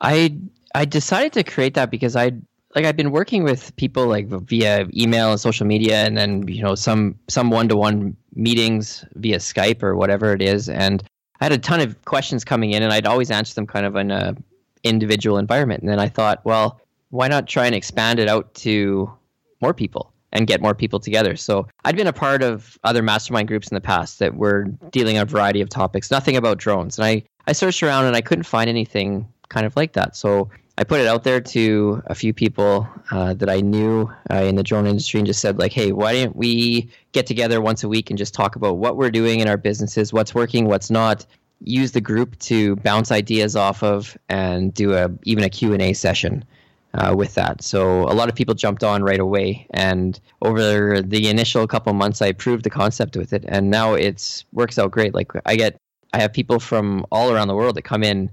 I 0.00 0.36
I 0.74 0.84
decided 0.84 1.32
to 1.34 1.44
create 1.44 1.74
that 1.74 1.90
because 1.90 2.16
I 2.16 2.32
like 2.74 2.84
I've 2.84 2.96
been 2.96 3.10
working 3.10 3.42
with 3.44 3.74
people 3.76 4.06
like 4.06 4.28
via 4.28 4.86
email 4.94 5.30
and 5.30 5.40
social 5.40 5.66
media, 5.66 6.04
and 6.04 6.16
then 6.16 6.46
you 6.48 6.62
know 6.62 6.74
some 6.74 7.18
some 7.28 7.50
one 7.50 7.68
to 7.68 7.76
one 7.76 8.16
meetings 8.34 9.04
via 9.14 9.38
Skype 9.38 9.82
or 9.82 9.96
whatever 9.96 10.32
it 10.32 10.42
is, 10.42 10.68
and 10.68 11.02
I 11.42 11.46
had 11.46 11.52
a 11.52 11.58
ton 11.58 11.80
of 11.80 12.00
questions 12.04 12.44
coming 12.44 12.70
in, 12.70 12.84
and 12.84 12.92
I'd 12.92 13.04
always 13.04 13.28
answer 13.28 13.52
them 13.52 13.66
kind 13.66 13.84
of 13.84 13.96
in 13.96 14.12
a 14.12 14.36
individual 14.84 15.38
environment. 15.38 15.82
And 15.82 15.90
then 15.90 15.98
I 15.98 16.08
thought, 16.08 16.40
well, 16.44 16.80
why 17.10 17.26
not 17.26 17.48
try 17.48 17.66
and 17.66 17.74
expand 17.74 18.20
it 18.20 18.28
out 18.28 18.54
to 18.54 19.12
more 19.60 19.74
people 19.74 20.12
and 20.30 20.46
get 20.46 20.62
more 20.62 20.72
people 20.72 21.00
together? 21.00 21.34
So 21.34 21.66
I'd 21.84 21.96
been 21.96 22.06
a 22.06 22.12
part 22.12 22.44
of 22.44 22.78
other 22.84 23.02
mastermind 23.02 23.48
groups 23.48 23.66
in 23.66 23.74
the 23.74 23.80
past 23.80 24.20
that 24.20 24.36
were 24.36 24.66
dealing 24.92 25.16
on 25.16 25.24
a 25.24 25.26
variety 25.26 25.60
of 25.60 25.68
topics, 25.68 26.12
nothing 26.12 26.36
about 26.36 26.58
drones. 26.58 26.96
And 26.96 27.06
I, 27.06 27.24
I 27.48 27.52
searched 27.54 27.82
around 27.82 28.04
and 28.04 28.14
I 28.14 28.20
couldn't 28.20 28.44
find 28.44 28.70
anything 28.70 29.26
kind 29.48 29.66
of 29.66 29.74
like 29.74 29.94
that. 29.94 30.14
So 30.14 30.48
I 30.78 30.84
put 30.84 31.00
it 31.00 31.06
out 31.06 31.22
there 31.22 31.40
to 31.40 32.02
a 32.06 32.14
few 32.14 32.32
people 32.32 32.88
uh, 33.10 33.34
that 33.34 33.50
I 33.50 33.60
knew 33.60 34.10
uh, 34.30 34.36
in 34.36 34.56
the 34.56 34.62
drone 34.62 34.86
industry 34.86 35.20
and 35.20 35.26
just 35.26 35.40
said, 35.40 35.58
like, 35.58 35.72
hey, 35.72 35.92
why 35.92 36.14
don't 36.14 36.34
we 36.34 36.88
get 37.12 37.26
together 37.26 37.60
once 37.60 37.84
a 37.84 37.88
week 37.88 38.08
and 38.08 38.18
just 38.18 38.32
talk 38.32 38.56
about 38.56 38.78
what 38.78 38.96
we're 38.96 39.10
doing 39.10 39.40
in 39.40 39.48
our 39.48 39.58
businesses, 39.58 40.12
what's 40.12 40.34
working, 40.34 40.66
what's 40.66 40.90
not, 40.90 41.26
use 41.62 41.92
the 41.92 42.00
group 42.00 42.38
to 42.38 42.76
bounce 42.76 43.12
ideas 43.12 43.54
off 43.54 43.82
of 43.82 44.16
and 44.30 44.72
do 44.72 44.94
a 44.94 45.10
even 45.24 45.44
a 45.44 45.50
Q&A 45.50 45.92
session. 45.92 46.44
Uh, 46.94 47.14
with 47.16 47.34
that. 47.36 47.62
So 47.62 48.02
a 48.02 48.12
lot 48.12 48.28
of 48.28 48.34
people 48.34 48.54
jumped 48.54 48.84
on 48.84 49.02
right 49.02 49.18
away, 49.18 49.66
and 49.70 50.20
over 50.42 51.00
the 51.00 51.30
initial 51.30 51.66
couple 51.66 51.94
months, 51.94 52.20
I 52.20 52.32
proved 52.32 52.64
the 52.64 52.68
concept 52.68 53.16
with 53.16 53.32
it, 53.32 53.46
and 53.48 53.70
now 53.70 53.94
it's 53.94 54.44
works 54.52 54.78
out 54.78 54.90
great. 54.90 55.14
Like 55.14 55.32
I 55.46 55.56
get, 55.56 55.78
I 56.12 56.20
have 56.20 56.34
people 56.34 56.60
from 56.60 57.06
all 57.10 57.32
around 57.32 57.48
the 57.48 57.54
world 57.54 57.76
that 57.76 57.82
come 57.84 58.02
in 58.02 58.28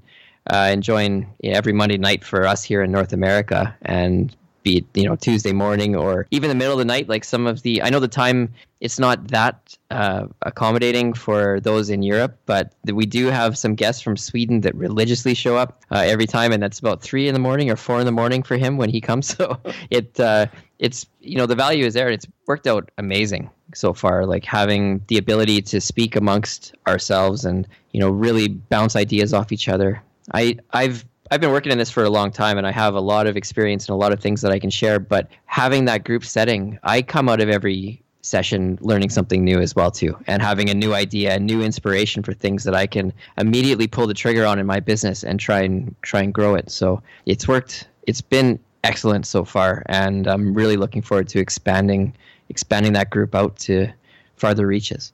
uh, 0.50 0.68
and 0.70 0.84
join 0.84 1.28
every 1.44 1.74
Monday 1.74 1.98
night 1.98 2.24
for 2.24 2.46
us 2.46 2.64
here 2.64 2.82
in 2.82 2.92
North 2.92 3.14
America, 3.14 3.76
and 3.84 4.36
be 4.64 4.78
it 4.78 4.86
you 4.94 5.06
know 5.06 5.16
Tuesday 5.16 5.54
morning 5.54 5.96
or 5.96 6.28
even 6.32 6.50
the 6.50 6.56
middle 6.56 6.74
of 6.74 6.80
the 6.80 6.86
night. 6.86 7.08
Like 7.08 7.24
some 7.24 7.48
of 7.48 7.62
the, 7.62 7.82
I 7.82 7.90
know 7.90 8.00
the 8.00 8.08
time 8.08 8.54
it's 8.82 8.98
not 8.98 9.28
that 9.28 9.78
uh, 9.92 10.28
accommodating 10.44 11.14
for 11.14 11.60
those 11.60 11.90
in 11.90 12.02
Europe, 12.02 12.38
but 12.46 12.74
we 12.86 13.06
do 13.06 13.28
have 13.28 13.58
some 13.58 13.76
guests 13.76 14.02
from 14.02 14.16
Sweden 14.16 14.62
that 14.62 14.74
religiously 14.76 15.34
show 15.34 15.58
up 15.58 15.84
uh, 15.92 15.98
every 16.06 16.26
time, 16.26 16.52
and 16.52 16.64
that's 16.64 16.80
about 16.80 17.02
three 17.02 17.28
in 17.28 17.34
the 17.34 17.40
morning 17.40 17.70
or 17.70 17.76
four 17.76 18.00
in 18.00 18.06
the 18.06 18.12
morning 18.12 18.42
for 18.42 18.58
him 18.58 18.78
when 18.78 18.90
he 18.90 19.02
comes. 19.02 19.30
So 19.40 19.58
it 19.90 20.20
uh, 20.20 20.48
it's 20.80 21.06
you 21.22 21.38
know 21.38 21.46
the 21.46 21.56
value 21.56 21.86
is 21.86 21.94
there. 21.94 22.10
It's 22.10 22.26
worked 22.48 22.68
out 22.68 22.90
amazing 22.98 23.50
so 23.74 23.94
far. 23.94 24.26
Like 24.26 24.44
having 24.44 25.02
the 25.08 25.18
ability 25.18 25.62
to 25.62 25.80
speak 25.80 26.16
amongst 26.16 26.74
ourselves 26.88 27.46
and 27.46 27.68
you 27.92 28.00
know 28.00 28.10
really 28.10 28.48
bounce 28.48 28.96
ideas 28.96 29.34
off 29.34 29.52
each 29.52 29.70
other 29.70 30.02
I 30.34 30.58
I've 30.72 31.06
I've 31.32 31.42
been 31.42 31.52
working 31.52 31.72
in 31.72 31.78
this 31.78 31.92
for 31.92 32.04
a 32.04 32.10
long 32.10 32.32
time 32.32 32.58
and 32.58 32.66
I 32.66 32.72
have 32.72 32.96
a 32.96 33.00
lot 33.00 33.28
of 33.28 33.38
experience 33.38 33.88
and 33.88 33.94
a 33.94 33.98
lot 33.98 34.12
of 34.12 34.20
things 34.20 34.42
that 34.42 34.52
I 34.52 34.60
can 34.60 34.70
share. 34.70 35.00
But 35.00 35.30
having 35.46 35.86
that 35.86 36.04
group 36.04 36.26
setting, 36.26 36.80
I 36.84 37.02
come 37.02 37.30
out 37.30 37.40
of 37.40 37.50
every 37.50 38.02
session 38.22 38.78
learning 38.82 39.10
something 39.10 39.44
new 39.46 39.60
as 39.60 39.76
well 39.76 39.90
too 39.90 40.16
and 40.28 40.42
having 40.42 40.70
a 40.70 40.74
new 40.74 40.94
idea 40.94 41.36
a 41.36 41.40
new 41.40 41.62
inspiration 41.64 42.22
for 42.22 42.34
things 42.34 42.66
that 42.66 42.76
i 42.76 42.86
can 42.86 43.14
immediately 43.38 43.88
pull 43.88 44.06
the 44.06 44.14
trigger 44.14 44.46
on 44.46 44.60
in 44.60 44.66
my 44.66 44.78
business 44.78 45.24
and 45.24 45.40
try 45.40 45.62
and 45.62 45.96
try 46.02 46.22
and 46.22 46.34
grow 46.34 46.54
it 46.54 46.70
so 46.70 47.02
it's 47.26 47.48
worked 47.48 47.88
it's 48.08 48.20
been 48.20 48.60
excellent 48.84 49.26
so 49.26 49.46
far 49.46 49.84
and 49.86 50.28
i'm 50.28 50.54
really 50.54 50.76
looking 50.76 51.02
forward 51.02 51.30
to 51.30 51.40
expanding 51.40 52.14
expanding 52.50 52.92
that 52.92 53.10
group 53.10 53.34
out 53.34 53.56
to 53.58 53.88
farther 54.36 54.68
reaches 54.68 55.14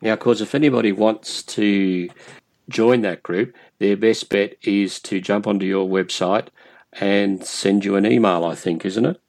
yeah 0.00 0.14
of 0.14 0.18
course 0.18 0.40
if 0.40 0.54
anybody 0.54 0.92
wants 0.92 1.42
to 1.42 2.08
join 2.68 3.02
that 3.02 3.22
group, 3.22 3.54
their 3.84 3.96
best 3.98 4.30
bet 4.30 4.56
is 4.62 4.98
to 4.98 5.20
jump 5.20 5.46
onto 5.46 5.66
your 5.66 5.86
website 5.86 6.46
and 6.94 7.44
send 7.44 7.84
you 7.84 7.96
an 7.96 8.06
email, 8.06 8.44
I 8.46 8.54
think, 8.54 8.86
isn't 8.86 9.04
it? 9.04 9.20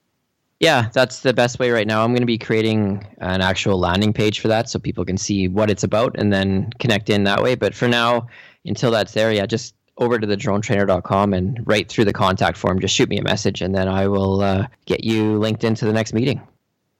Yeah, 0.61 0.87
that's 0.93 1.19
the 1.19 1.33
best 1.33 1.59
way 1.59 1.71
right 1.71 1.85
now. 1.85 2.05
I'm 2.05 2.11
going 2.11 2.21
to 2.21 2.25
be 2.25 2.37
creating 2.37 3.05
an 3.17 3.41
actual 3.41 3.77
landing 3.77 4.13
page 4.13 4.39
for 4.39 4.47
that 4.47 4.69
so 4.69 4.79
people 4.79 5.03
can 5.03 5.17
see 5.17 5.49
what 5.49 5.69
it's 5.69 5.83
about 5.83 6.17
and 6.17 6.31
then 6.31 6.69
connect 6.79 7.09
in 7.09 7.25
that 7.25 7.43
way. 7.43 7.55
But 7.55 7.75
for 7.75 7.89
now, 7.89 8.27
until 8.63 8.91
that's 8.91 9.11
there, 9.11 9.33
yeah, 9.33 9.45
just 9.45 9.75
over 9.97 10.17
to 10.17 10.25
the 10.25 10.37
dronetrainer.com 10.37 11.33
and 11.33 11.59
right 11.65 11.89
through 11.89 12.05
the 12.05 12.13
contact 12.13 12.57
form, 12.57 12.79
just 12.79 12.95
shoot 12.95 13.09
me 13.09 13.17
a 13.17 13.23
message 13.23 13.61
and 13.61 13.75
then 13.75 13.89
I 13.89 14.07
will 14.07 14.41
uh, 14.41 14.67
get 14.85 15.03
you 15.03 15.37
linked 15.37 15.65
into 15.65 15.83
the 15.83 15.93
next 15.93 16.13
meeting. 16.13 16.41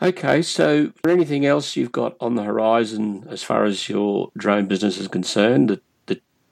Okay, 0.02 0.41
so 0.41 0.91
for 1.02 1.10
anything 1.10 1.46
else 1.46 1.78
you've 1.78 1.94
got 1.94 2.18
on 2.20 2.36
the 2.36 2.44
horizon 2.44 3.26
as 3.30 3.44
far 3.44 3.63
as 3.63 3.88
your 3.88 4.30
drone 4.36 4.65
business 4.65 4.98
is 4.98 5.08
concerned 5.08 5.70
that 5.70 5.82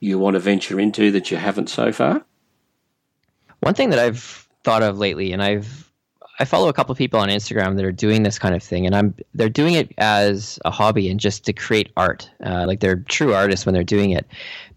you 0.04 0.18
want 0.18 0.34
to 0.34 0.40
venture 0.40 0.78
into 0.78 1.10
that 1.12 1.30
you 1.30 1.36
haven't 1.36 1.68
so 1.68 1.92
far? 1.92 2.24
One 3.60 3.74
thing 3.74 3.90
that 3.90 3.98
I've 3.98 4.46
thought 4.62 4.82
of 4.82 4.98
lately, 4.98 5.32
and 5.32 5.42
I've 5.42 5.90
I 6.40 6.44
follow 6.44 6.68
a 6.68 6.72
couple 6.72 6.90
of 6.90 6.98
people 6.98 7.20
on 7.20 7.28
Instagram 7.28 7.76
that 7.76 7.84
are 7.84 7.92
doing 7.92 8.24
this 8.24 8.40
kind 8.40 8.56
of 8.56 8.62
thing, 8.62 8.86
and 8.86 8.94
I'm 8.94 9.14
they're 9.34 9.48
doing 9.48 9.74
it 9.74 9.92
as 9.98 10.58
a 10.64 10.70
hobby 10.70 11.08
and 11.08 11.20
just 11.20 11.44
to 11.44 11.52
create 11.52 11.92
art. 11.96 12.28
Uh, 12.44 12.64
like 12.66 12.80
they're 12.80 12.96
true 12.96 13.34
artists 13.34 13.64
when 13.64 13.72
they're 13.72 13.84
doing 13.84 14.10
it. 14.10 14.26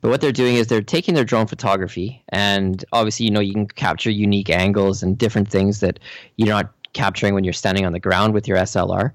But 0.02 0.10
what 0.10 0.22
they're 0.22 0.32
doing 0.32 0.56
is 0.56 0.68
they're 0.68 0.82
taking 0.82 1.16
their 1.16 1.26
drone 1.26 1.48
photography, 1.48 2.24
and 2.30 2.86
obviously, 2.94 3.26
you 3.26 3.32
know, 3.32 3.40
you 3.40 3.54
can 3.54 3.68
capture 3.68 4.12
unique 4.12 4.50
angles 4.50 5.02
and 5.02 5.18
different 5.18 5.50
things 5.50 5.80
that 5.80 6.00
you're 6.38 6.50
not 6.50 6.72
capturing 6.94 7.34
when 7.34 7.44
you're 7.44 7.54
standing 7.54 7.86
on 7.86 7.92
the 7.92 8.00
ground 8.00 8.34
with 8.34 8.48
your 8.48 8.58
SLR 8.58 9.12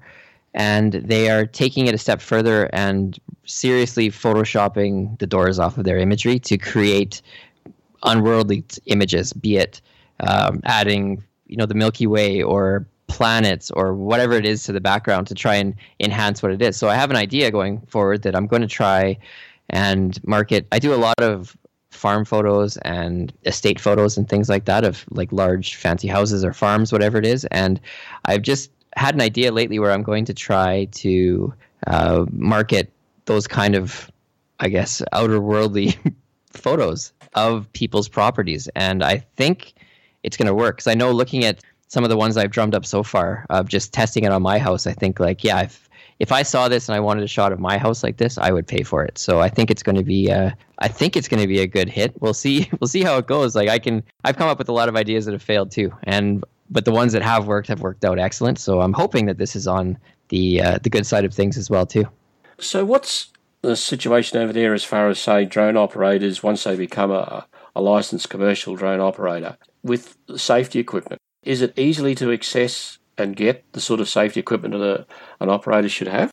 and 0.53 0.93
they 0.93 1.29
are 1.29 1.45
taking 1.45 1.87
it 1.87 1.95
a 1.95 1.97
step 1.97 2.21
further 2.21 2.69
and 2.73 3.19
seriously 3.45 4.09
photoshopping 4.09 5.17
the 5.19 5.27
doors 5.27 5.59
off 5.59 5.77
of 5.77 5.83
their 5.83 5.97
imagery 5.97 6.39
to 6.39 6.57
create 6.57 7.21
unworldly 8.03 8.61
t- 8.61 8.81
images, 8.85 9.33
be 9.33 9.57
it 9.57 9.81
um, 10.19 10.61
adding 10.65 11.23
you 11.47 11.57
know 11.57 11.65
the 11.65 11.75
Milky 11.75 12.07
Way 12.07 12.41
or 12.41 12.87
planets 13.07 13.69
or 13.71 13.93
whatever 13.93 14.33
it 14.33 14.45
is 14.45 14.63
to 14.63 14.71
the 14.71 14.81
background 14.81 15.27
to 15.27 15.35
try 15.35 15.55
and 15.55 15.75
enhance 15.99 16.41
what 16.41 16.51
it 16.51 16.61
is. 16.61 16.77
So 16.77 16.89
I 16.89 16.95
have 16.95 17.11
an 17.11 17.17
idea 17.17 17.51
going 17.51 17.81
forward 17.81 18.23
that 18.23 18.35
I'm 18.35 18.47
going 18.47 18.61
to 18.61 18.67
try 18.67 19.17
and 19.69 20.23
market. 20.25 20.67
I 20.71 20.79
do 20.79 20.93
a 20.93 20.97
lot 20.97 21.19
of 21.19 21.55
farm 21.91 22.25
photos 22.25 22.77
and 22.77 23.31
estate 23.45 23.79
photos 23.79 24.17
and 24.17 24.27
things 24.27 24.49
like 24.49 24.65
that 24.65 24.83
of 24.83 25.05
like 25.11 25.31
large 25.31 25.75
fancy 25.75 26.07
houses 26.07 26.43
or 26.43 26.51
farms 26.51 26.91
whatever 26.91 27.17
it 27.19 27.25
is 27.25 27.45
and 27.45 27.79
I've 28.25 28.41
just 28.41 28.71
had 28.95 29.15
an 29.15 29.21
idea 29.21 29.51
lately 29.51 29.79
where 29.79 29.91
I'm 29.91 30.03
going 30.03 30.25
to 30.25 30.33
try 30.33 30.85
to 30.85 31.53
uh, 31.87 32.25
market 32.31 32.91
those 33.25 33.47
kind 33.47 33.75
of, 33.75 34.11
I 34.59 34.69
guess, 34.69 35.01
outer 35.11 35.39
worldly 35.39 35.97
photos 36.51 37.13
of 37.35 37.71
people's 37.73 38.07
properties, 38.07 38.69
and 38.75 39.03
I 39.03 39.17
think 39.35 39.73
it's 40.23 40.37
going 40.37 40.47
to 40.47 40.53
work. 40.53 40.77
Because 40.77 40.87
I 40.87 40.93
know 40.93 41.11
looking 41.11 41.45
at 41.45 41.63
some 41.87 42.03
of 42.03 42.09
the 42.09 42.17
ones 42.17 42.37
I've 42.37 42.51
drummed 42.51 42.75
up 42.75 42.85
so 42.85 43.03
far 43.03 43.45
of 43.49 43.67
just 43.67 43.93
testing 43.93 44.23
it 44.23 44.31
on 44.31 44.41
my 44.41 44.59
house, 44.59 44.87
I 44.87 44.93
think 44.93 45.19
like 45.19 45.43
yeah, 45.43 45.61
if 45.61 45.89
if 46.19 46.31
I 46.31 46.43
saw 46.43 46.69
this 46.69 46.87
and 46.87 46.95
I 46.95 46.99
wanted 46.99 47.23
a 47.23 47.27
shot 47.27 47.51
of 47.51 47.59
my 47.59 47.77
house 47.77 48.03
like 48.03 48.17
this, 48.17 48.37
I 48.37 48.51
would 48.51 48.67
pay 48.67 48.83
for 48.83 49.03
it. 49.03 49.17
So 49.17 49.39
I 49.39 49.49
think 49.49 49.71
it's 49.71 49.83
going 49.83 49.95
to 49.95 50.03
be 50.03 50.31
uh, 50.31 50.51
I 50.79 50.87
think 50.87 51.17
it's 51.17 51.27
going 51.27 51.41
to 51.41 51.47
be 51.47 51.59
a 51.59 51.67
good 51.67 51.89
hit. 51.89 52.21
We'll 52.21 52.33
see 52.33 52.69
we'll 52.79 52.87
see 52.87 53.03
how 53.03 53.17
it 53.17 53.27
goes. 53.27 53.55
Like 53.55 53.69
I 53.69 53.79
can 53.79 54.03
I've 54.23 54.37
come 54.37 54.49
up 54.49 54.57
with 54.57 54.69
a 54.69 54.73
lot 54.73 54.89
of 54.89 54.95
ideas 54.95 55.25
that 55.25 55.31
have 55.31 55.41
failed 55.41 55.71
too, 55.71 55.91
and 56.03 56.43
but 56.73 56.85
the 56.85 56.91
ones 56.91 57.13
that 57.13 57.21
have 57.21 57.47
worked 57.47 57.67
have 57.67 57.81
worked 57.81 58.03
out 58.03 58.19
excellent. 58.19 58.59
So 58.59 58.81
I'm 58.81 58.93
hoping 58.93 59.27
that 59.27 59.37
this 59.37 59.55
is 59.55 59.67
on 59.67 59.97
the 60.29 60.61
uh, 60.61 60.79
the 60.81 60.89
good 60.89 61.05
side 61.05 61.23
of 61.23 61.33
things 61.33 61.57
as 61.57 61.69
well 61.69 61.85
too. 61.85 62.05
So 62.59 62.83
what's 62.83 63.31
the 63.61 63.75
situation 63.75 64.39
over 64.39 64.51
there 64.51 64.73
as 64.73 64.83
far 64.83 65.07
as 65.09 65.19
say 65.19 65.45
drone 65.45 65.77
operators 65.77 66.43
once 66.43 66.63
they 66.65 66.75
become 66.75 67.11
a, 67.11 67.47
a 67.75 67.81
licensed 67.81 68.29
commercial 68.29 68.75
drone 68.75 68.99
operator 68.99 69.57
with 69.83 70.17
safety 70.35 70.79
equipment? 70.79 71.19
Is 71.43 71.61
it 71.61 71.77
easily 71.77 72.15
to 72.15 72.31
access 72.31 72.97
and 73.17 73.35
get 73.35 73.63
the 73.73 73.81
sort 73.81 73.99
of 73.99 74.09
safety 74.09 74.39
equipment 74.39 74.73
that 74.73 75.05
an 75.39 75.49
operator 75.49 75.89
should 75.89 76.07
have? 76.07 76.31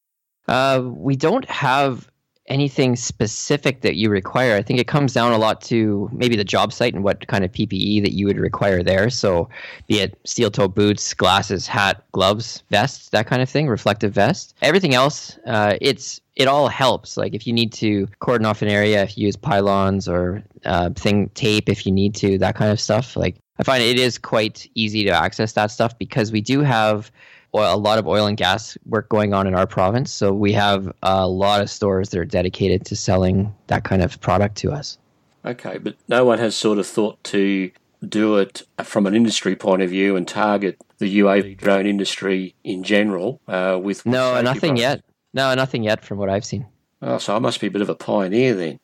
Uh, 0.48 0.82
we 0.84 1.14
don't 1.14 1.48
have 1.48 2.09
anything 2.50 2.96
specific 2.96 3.80
that 3.80 3.94
you 3.94 4.10
require. 4.10 4.56
I 4.56 4.62
think 4.62 4.80
it 4.80 4.88
comes 4.88 5.12
down 5.12 5.32
a 5.32 5.38
lot 5.38 5.62
to 5.62 6.10
maybe 6.12 6.36
the 6.36 6.44
job 6.44 6.72
site 6.72 6.92
and 6.92 7.04
what 7.04 7.26
kind 7.28 7.44
of 7.44 7.52
PPE 7.52 8.02
that 8.02 8.12
you 8.12 8.26
would 8.26 8.38
require 8.38 8.82
there. 8.82 9.08
So, 9.08 9.48
be 9.86 10.00
it 10.00 10.18
steel 10.24 10.50
toe 10.50 10.68
boots, 10.68 11.14
glasses, 11.14 11.66
hat, 11.66 12.04
gloves, 12.12 12.62
vests, 12.68 13.08
that 13.10 13.26
kind 13.26 13.40
of 13.40 13.48
thing, 13.48 13.68
reflective 13.68 14.12
vest. 14.12 14.54
Everything 14.60 14.94
else, 14.94 15.38
uh, 15.46 15.78
it's 15.80 16.20
it 16.36 16.48
all 16.48 16.68
helps. 16.68 17.16
Like 17.16 17.34
if 17.34 17.46
you 17.46 17.52
need 17.52 17.72
to 17.74 18.08
cordon 18.18 18.46
off 18.46 18.62
an 18.62 18.68
area, 18.68 19.02
if 19.02 19.16
you 19.16 19.26
use 19.26 19.36
pylons 19.36 20.08
or 20.08 20.42
uh, 20.64 20.90
thing 20.90 21.28
tape, 21.34 21.68
if 21.68 21.86
you 21.86 21.92
need 21.92 22.14
to, 22.16 22.38
that 22.38 22.56
kind 22.56 22.72
of 22.72 22.80
stuff. 22.80 23.16
Like 23.16 23.36
I 23.58 23.62
find 23.62 23.82
it 23.82 23.98
is 23.98 24.18
quite 24.18 24.68
easy 24.74 25.04
to 25.04 25.10
access 25.10 25.52
that 25.52 25.70
stuff 25.70 25.98
because 25.98 26.32
we 26.32 26.40
do 26.40 26.60
have 26.60 27.10
oil, 27.54 27.74
a 27.74 27.76
lot 27.76 27.98
of 27.98 28.06
oil 28.06 28.26
and 28.26 28.36
gas 28.36 28.76
work 28.86 29.08
going 29.08 29.34
on 29.34 29.46
in 29.46 29.54
our 29.54 29.66
province. 29.66 30.12
So 30.12 30.32
we 30.32 30.52
have 30.52 30.92
a 31.02 31.26
lot 31.26 31.60
of 31.60 31.70
stores 31.70 32.10
that 32.10 32.18
are 32.18 32.24
dedicated 32.24 32.84
to 32.86 32.96
selling 32.96 33.54
that 33.68 33.84
kind 33.84 34.02
of 34.02 34.20
product 34.20 34.56
to 34.58 34.72
us. 34.72 34.98
Okay, 35.44 35.78
but 35.78 35.96
no 36.08 36.24
one 36.24 36.38
has 36.38 36.54
sort 36.54 36.78
of 36.78 36.86
thought 36.86 37.22
to 37.24 37.70
do 38.06 38.36
it 38.36 38.62
from 38.84 39.06
an 39.06 39.14
industry 39.14 39.56
point 39.56 39.82
of 39.82 39.90
view 39.90 40.16
and 40.16 40.26
target 40.26 40.76
the 40.98 41.20
UAV 41.20 41.56
drone 41.56 41.86
industry 41.86 42.54
in 42.64 42.82
general 42.82 43.40
uh, 43.48 43.78
with 43.82 44.04
no, 44.06 44.40
nothing 44.40 44.76
products. 44.76 44.80
yet. 44.80 45.04
No, 45.32 45.54
nothing 45.54 45.82
yet 45.82 46.04
from 46.04 46.18
what 46.18 46.28
I've 46.28 46.44
seen. 46.44 46.66
Oh, 47.02 47.18
so 47.18 47.34
I 47.34 47.38
must 47.38 47.60
be 47.60 47.68
a 47.68 47.70
bit 47.70 47.82
of 47.82 47.88
a 47.88 47.94
pioneer 47.94 48.54
then. 48.54 48.78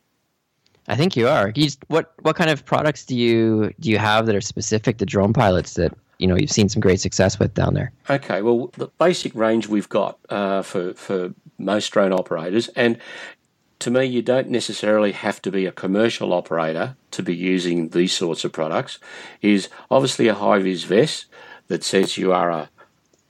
I 0.89 0.97
think 0.97 1.17
you 1.17 1.29
are. 1.29 1.53
You, 1.55 1.69
what 1.89 2.13
what 2.23 2.37
kind 2.37 2.49
of 2.49 2.65
products 2.65 3.05
do 3.05 3.17
you 3.17 3.73
do 3.81 3.91
you 3.91 3.99
have 3.99 4.27
that 4.27 4.37
are 4.37 4.41
specific 4.41 4.99
to 4.99 5.07
drone 5.07 5.33
pilots 5.33 5.75
that 5.75 5.93
you 6.19 6.27
know 6.27 6.37
you've 6.37 6.51
seen 6.51 6.69
some 6.69 6.81
great 6.81 7.01
success 7.01 7.39
with 7.39 7.55
down 7.55 7.75
there? 7.75 7.93
Okay, 8.09 8.43
well 8.43 8.69
the 8.77 8.89
basic 8.99 9.35
range 9.35 9.69
we've 9.69 9.89
got 9.89 10.19
uh, 10.29 10.63
for 10.63 10.95
for 10.95 11.35
most 11.59 11.91
drone 11.91 12.13
operators, 12.13 12.69
and 12.69 12.99
to 13.79 13.91
me, 13.91 14.05
you 14.05 14.23
don't 14.23 14.49
necessarily 14.49 15.13
have 15.13 15.43
to 15.43 15.51
be 15.51 15.67
a 15.67 15.73
commercial 15.73 16.33
operator 16.33 16.97
to 17.11 17.23
be 17.23 17.35
using 17.35 17.91
these 17.91 18.13
sorts 18.13 18.45
of 18.45 18.53
products. 18.53 18.99
Is 19.43 19.69
obviously 19.91 20.29
a 20.29 20.35
high 20.35 20.59
vis 20.59 20.85
vest 20.85 21.27
that 21.69 21.85
says 21.85 22.17
you 22.17 22.33
are 22.33 22.51
a 22.51 22.71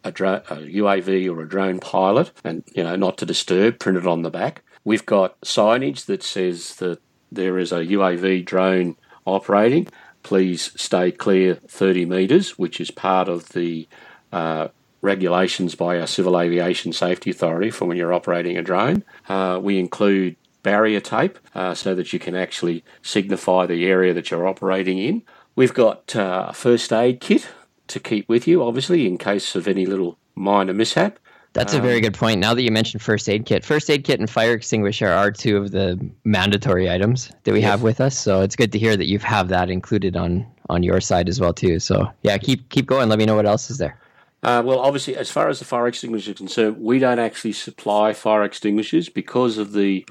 a, 0.05 0.12
dro- 0.12 0.42
a 0.49 0.57
UAV 0.57 1.29
or 1.29 1.42
a 1.42 1.49
drone 1.49 1.81
pilot, 1.81 2.31
and 2.44 2.62
you 2.75 2.83
know 2.83 2.96
not 2.96 3.18
to 3.18 3.27
disturb, 3.27 3.79
printed 3.79 4.07
on 4.07 4.22
the 4.22 4.31
back. 4.31 4.62
We've 4.85 5.07
got 5.07 5.40
signage 5.40 6.05
that 6.07 6.22
says 6.22 6.77
that 6.77 7.01
there 7.33 7.59
is 7.59 7.72
a 7.72 7.85
UAV 7.85 8.44
drone 8.44 8.96
operating 9.25 9.88
please 10.26 10.72
stay 10.74 11.12
clear 11.12 11.54
30 11.54 12.04
metres, 12.04 12.58
which 12.58 12.80
is 12.80 12.90
part 12.90 13.28
of 13.28 13.50
the 13.50 13.86
uh, 14.32 14.66
regulations 15.00 15.76
by 15.76 16.00
our 16.00 16.06
Civil 16.08 16.36
Aviation 16.36 16.92
Safety 16.92 17.30
Authority 17.30 17.70
for 17.70 17.84
when 17.84 17.96
you're 17.96 18.12
operating 18.12 18.58
a 18.58 18.62
drone. 18.62 19.04
Uh, 19.28 19.60
we 19.62 19.78
include 19.78 20.34
barrier 20.64 20.98
tape 20.98 21.38
uh, 21.54 21.74
so 21.74 21.94
that 21.94 22.12
you 22.12 22.18
can 22.18 22.34
actually 22.34 22.82
signify 23.02 23.66
the 23.66 23.86
area 23.86 24.12
that 24.12 24.32
you're 24.32 24.48
operating 24.48 24.98
in. 24.98 25.22
We've 25.54 25.72
got 25.72 26.16
uh, 26.16 26.46
a 26.48 26.52
first 26.52 26.92
aid 26.92 27.20
kit 27.20 27.48
to 27.86 28.00
keep 28.00 28.28
with 28.28 28.48
you, 28.48 28.64
obviously, 28.64 29.06
in 29.06 29.18
case 29.18 29.54
of 29.54 29.68
any 29.68 29.86
little 29.86 30.18
minor 30.34 30.74
mishap. 30.74 31.20
That's 31.56 31.74
a 31.74 31.80
very 31.80 31.96
um, 31.96 32.02
good 32.02 32.14
point. 32.14 32.40
Now 32.40 32.52
that 32.52 32.62
you 32.62 32.70
mentioned 32.70 33.02
first 33.02 33.28
aid 33.28 33.46
kit, 33.46 33.64
first 33.64 33.88
aid 33.88 34.04
kit 34.04 34.20
and 34.20 34.28
fire 34.28 34.52
extinguisher 34.52 35.08
are 35.08 35.30
two 35.30 35.56
of 35.56 35.70
the 35.70 35.98
mandatory 36.24 36.90
items 36.90 37.30
that 37.44 37.52
we 37.52 37.60
yes. 37.60 37.70
have 37.70 37.82
with 37.82 38.00
us. 38.00 38.16
So 38.16 38.42
it's 38.42 38.54
good 38.54 38.72
to 38.72 38.78
hear 38.78 38.96
that 38.96 39.06
you 39.06 39.18
have 39.20 39.48
that 39.48 39.70
included 39.70 40.16
on 40.16 40.46
on 40.68 40.82
your 40.82 41.00
side 41.00 41.28
as 41.28 41.40
well 41.40 41.54
too. 41.54 41.78
So 41.78 42.10
yeah, 42.22 42.36
keep 42.38 42.68
keep 42.68 42.86
going. 42.86 43.08
Let 43.08 43.18
me 43.18 43.24
know 43.24 43.36
what 43.36 43.46
else 43.46 43.70
is 43.70 43.78
there. 43.78 43.98
Uh, 44.42 44.62
well, 44.64 44.78
obviously, 44.78 45.16
as 45.16 45.30
far 45.30 45.48
as 45.48 45.58
the 45.58 45.64
fire 45.64 45.86
extinguisher 45.86 46.32
is 46.32 46.36
concerned, 46.36 46.76
we 46.78 46.98
don't 46.98 47.18
actually 47.18 47.52
supply 47.52 48.12
fire 48.12 48.44
extinguishers 48.44 49.08
because 49.08 49.56
of 49.56 49.72
the 49.72 50.06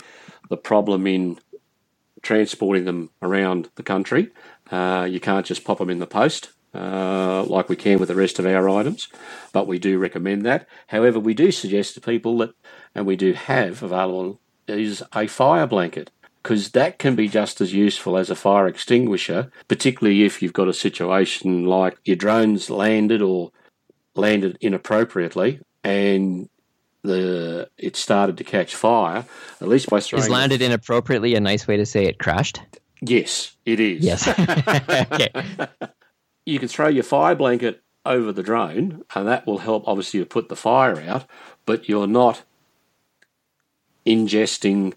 the 0.49 0.57
problem 0.57 1.05
in 1.05 1.37
transporting 2.23 2.85
them 2.85 3.11
around 3.21 3.69
the 3.75 3.83
country. 3.83 4.31
Uh, 4.71 5.07
you 5.09 5.19
can't 5.19 5.45
just 5.45 5.63
pop 5.63 5.77
them 5.77 5.91
in 5.91 5.99
the 5.99 6.07
post 6.07 6.49
uh, 6.75 7.43
like 7.43 7.69
we 7.69 7.75
can 7.75 7.99
with 7.99 8.09
the 8.09 8.15
rest 8.15 8.39
of 8.39 8.45
our 8.45 8.69
items, 8.69 9.07
but 9.53 9.67
we 9.67 9.79
do 9.79 9.97
recommend 9.97 10.45
that. 10.45 10.67
However, 10.87 11.19
we 11.19 11.33
do 11.33 11.51
suggest 11.51 11.93
to 11.93 12.01
people 12.01 12.37
that, 12.39 12.53
and 12.93 13.05
we 13.05 13.15
do 13.15 13.33
have 13.33 13.81
available, 13.81 14.39
is 14.67 15.03
a 15.13 15.27
fire 15.27 15.67
blanket 15.67 16.11
because 16.45 16.71
that 16.71 16.99
can 16.99 17.15
be 17.15 17.27
just 17.27 17.59
as 17.59 17.73
useful 17.73 18.17
as 18.17 18.29
a 18.29 18.35
fire 18.35 18.67
extinguisher, 18.67 19.51
particularly 19.67 20.23
if 20.23 20.43
you've 20.43 20.53
got 20.53 20.67
a 20.67 20.73
situation 20.73 21.65
like 21.65 21.97
your 22.05 22.15
drone's 22.15 22.69
landed 22.69 23.21
or 23.21 23.51
landed 24.15 24.55
inappropriately 24.61 25.59
and 25.83 26.47
the 27.01 27.67
it 27.77 27.95
started 27.95 28.37
to 28.37 28.43
catch 28.43 28.75
fire. 28.75 29.25
At 29.59 29.67
least 29.67 29.89
by 29.89 29.99
throwing 29.99 30.23
is 30.23 30.29
landed 30.29 30.61
inappropriately 30.61 31.33
a 31.33 31.39
nice 31.39 31.67
way 31.67 31.77
to 31.77 31.85
say 31.85 32.05
it 32.05 32.19
crashed. 32.19 32.61
Yes, 33.01 33.55
it 33.65 33.79
is. 33.79 34.03
Yes. 34.03 34.27
okay 35.11 35.31
you 36.45 36.59
can 36.59 36.67
throw 36.67 36.87
your 36.87 37.03
fire 37.03 37.35
blanket 37.35 37.81
over 38.05 38.31
the 38.31 38.43
drone, 38.43 39.03
and 39.15 39.27
that 39.27 39.47
will 39.47 39.59
help 39.59 39.87
obviously 39.87 40.19
to 40.19 40.25
put 40.25 40.49
the 40.49 40.55
fire 40.55 40.99
out, 41.01 41.25
but 41.65 41.89
you're 41.89 42.07
not 42.07 42.43
ingesting 44.05 44.93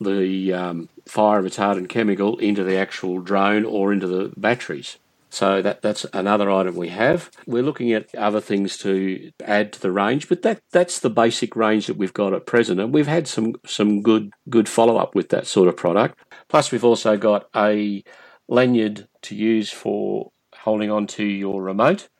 the 0.00 0.52
um, 0.52 0.88
fire 1.06 1.42
retardant 1.42 1.88
chemical 1.88 2.36
into 2.38 2.64
the 2.64 2.76
actual 2.76 3.20
drone 3.20 3.64
or 3.64 3.92
into 3.92 4.06
the 4.06 4.32
batteries. 4.36 4.98
So 5.30 5.60
that 5.60 5.82
that's 5.82 6.06
another 6.12 6.50
item 6.50 6.74
we 6.74 6.88
have. 6.88 7.30
We're 7.46 7.62
looking 7.62 7.92
at 7.92 8.14
other 8.14 8.40
things 8.40 8.78
to 8.78 9.30
add 9.44 9.74
to 9.74 9.80
the 9.80 9.92
range, 9.92 10.28
but 10.28 10.42
that 10.42 10.60
that's 10.72 10.98
the 11.00 11.10
basic 11.10 11.54
range 11.54 11.86
that 11.86 11.98
we've 11.98 12.14
got 12.14 12.32
at 12.32 12.46
present, 12.46 12.80
and 12.80 12.94
we've 12.94 13.06
had 13.06 13.28
some 13.28 13.56
some 13.66 14.02
good 14.02 14.32
good 14.48 14.68
follow 14.68 14.96
up 14.96 15.14
with 15.14 15.28
that 15.28 15.46
sort 15.46 15.68
of 15.68 15.76
product. 15.76 16.18
Plus, 16.48 16.72
we've 16.72 16.84
also 16.84 17.18
got 17.18 17.48
a 17.54 18.02
lanyard 18.48 19.06
to 19.20 19.34
use 19.34 19.70
for 19.70 20.32
holding 20.68 20.90
on 20.90 21.06
to 21.06 21.24
your 21.24 21.62
remote, 21.62 22.10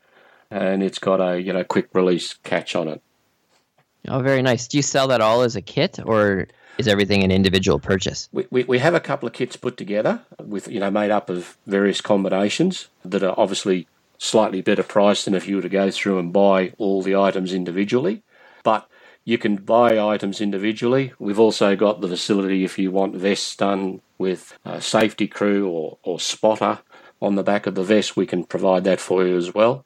and 0.49 0.81
it's 0.81 0.97
got 0.97 1.21
a 1.21 1.39
you 1.39 1.53
know 1.53 1.63
quick 1.63 1.87
release 1.93 2.33
catch 2.43 2.75
on 2.75 2.87
it. 2.87 2.99
Oh, 4.07 4.21
very 4.21 4.41
nice. 4.41 4.67
Do 4.67 4.77
you 4.77 4.81
sell 4.81 5.07
that 5.09 5.21
all 5.21 5.41
as 5.41 5.55
a 5.55 5.61
kit, 5.61 5.99
or 6.03 6.47
is 6.79 6.87
everything 6.87 7.23
an 7.23 7.29
individual 7.29 7.77
purchase? 7.77 8.27
We, 8.31 8.47
we, 8.49 8.63
we 8.63 8.79
have 8.79 8.95
a 8.95 8.99
couple 8.99 9.27
of 9.27 9.33
kits 9.33 9.55
put 9.55 9.77
together 9.77 10.21
with 10.43 10.67
you 10.67 10.79
know 10.79 10.89
made 10.89 11.11
up 11.11 11.29
of 11.29 11.57
various 11.67 12.01
combinations 12.01 12.87
that 13.05 13.21
are 13.21 13.35
obviously 13.37 13.87
slightly 14.17 14.61
better 14.61 14.81
priced 14.83 15.25
than 15.25 15.35
if 15.35 15.47
you 15.47 15.57
were 15.57 15.61
to 15.61 15.69
go 15.69 15.91
through 15.91 16.17
and 16.17 16.33
buy 16.33 16.73
all 16.79 17.03
the 17.03 17.15
items 17.15 17.53
individually. 17.53 18.23
But 18.63 18.89
you 19.25 19.37
can 19.37 19.57
buy 19.57 19.99
items 19.99 20.41
individually. 20.41 21.13
We've 21.19 21.39
also 21.39 21.75
got 21.75 22.01
the 22.01 22.07
facility 22.07 22.63
if 22.63 22.79
you 22.79 22.89
want 22.89 23.15
vests 23.15 23.55
done 23.55 24.01
with 24.17 24.57
a 24.65 24.81
safety 24.81 25.27
crew 25.27 25.69
or, 25.69 25.99
or 26.01 26.19
spotter 26.19 26.79
on 27.21 27.35
the 27.35 27.43
back 27.43 27.67
of 27.67 27.75
the 27.75 27.83
vest, 27.83 28.15
we 28.15 28.25
can 28.25 28.43
provide 28.43 28.83
that 28.85 28.99
for 28.99 29.25
you 29.25 29.37
as 29.37 29.53
well. 29.53 29.85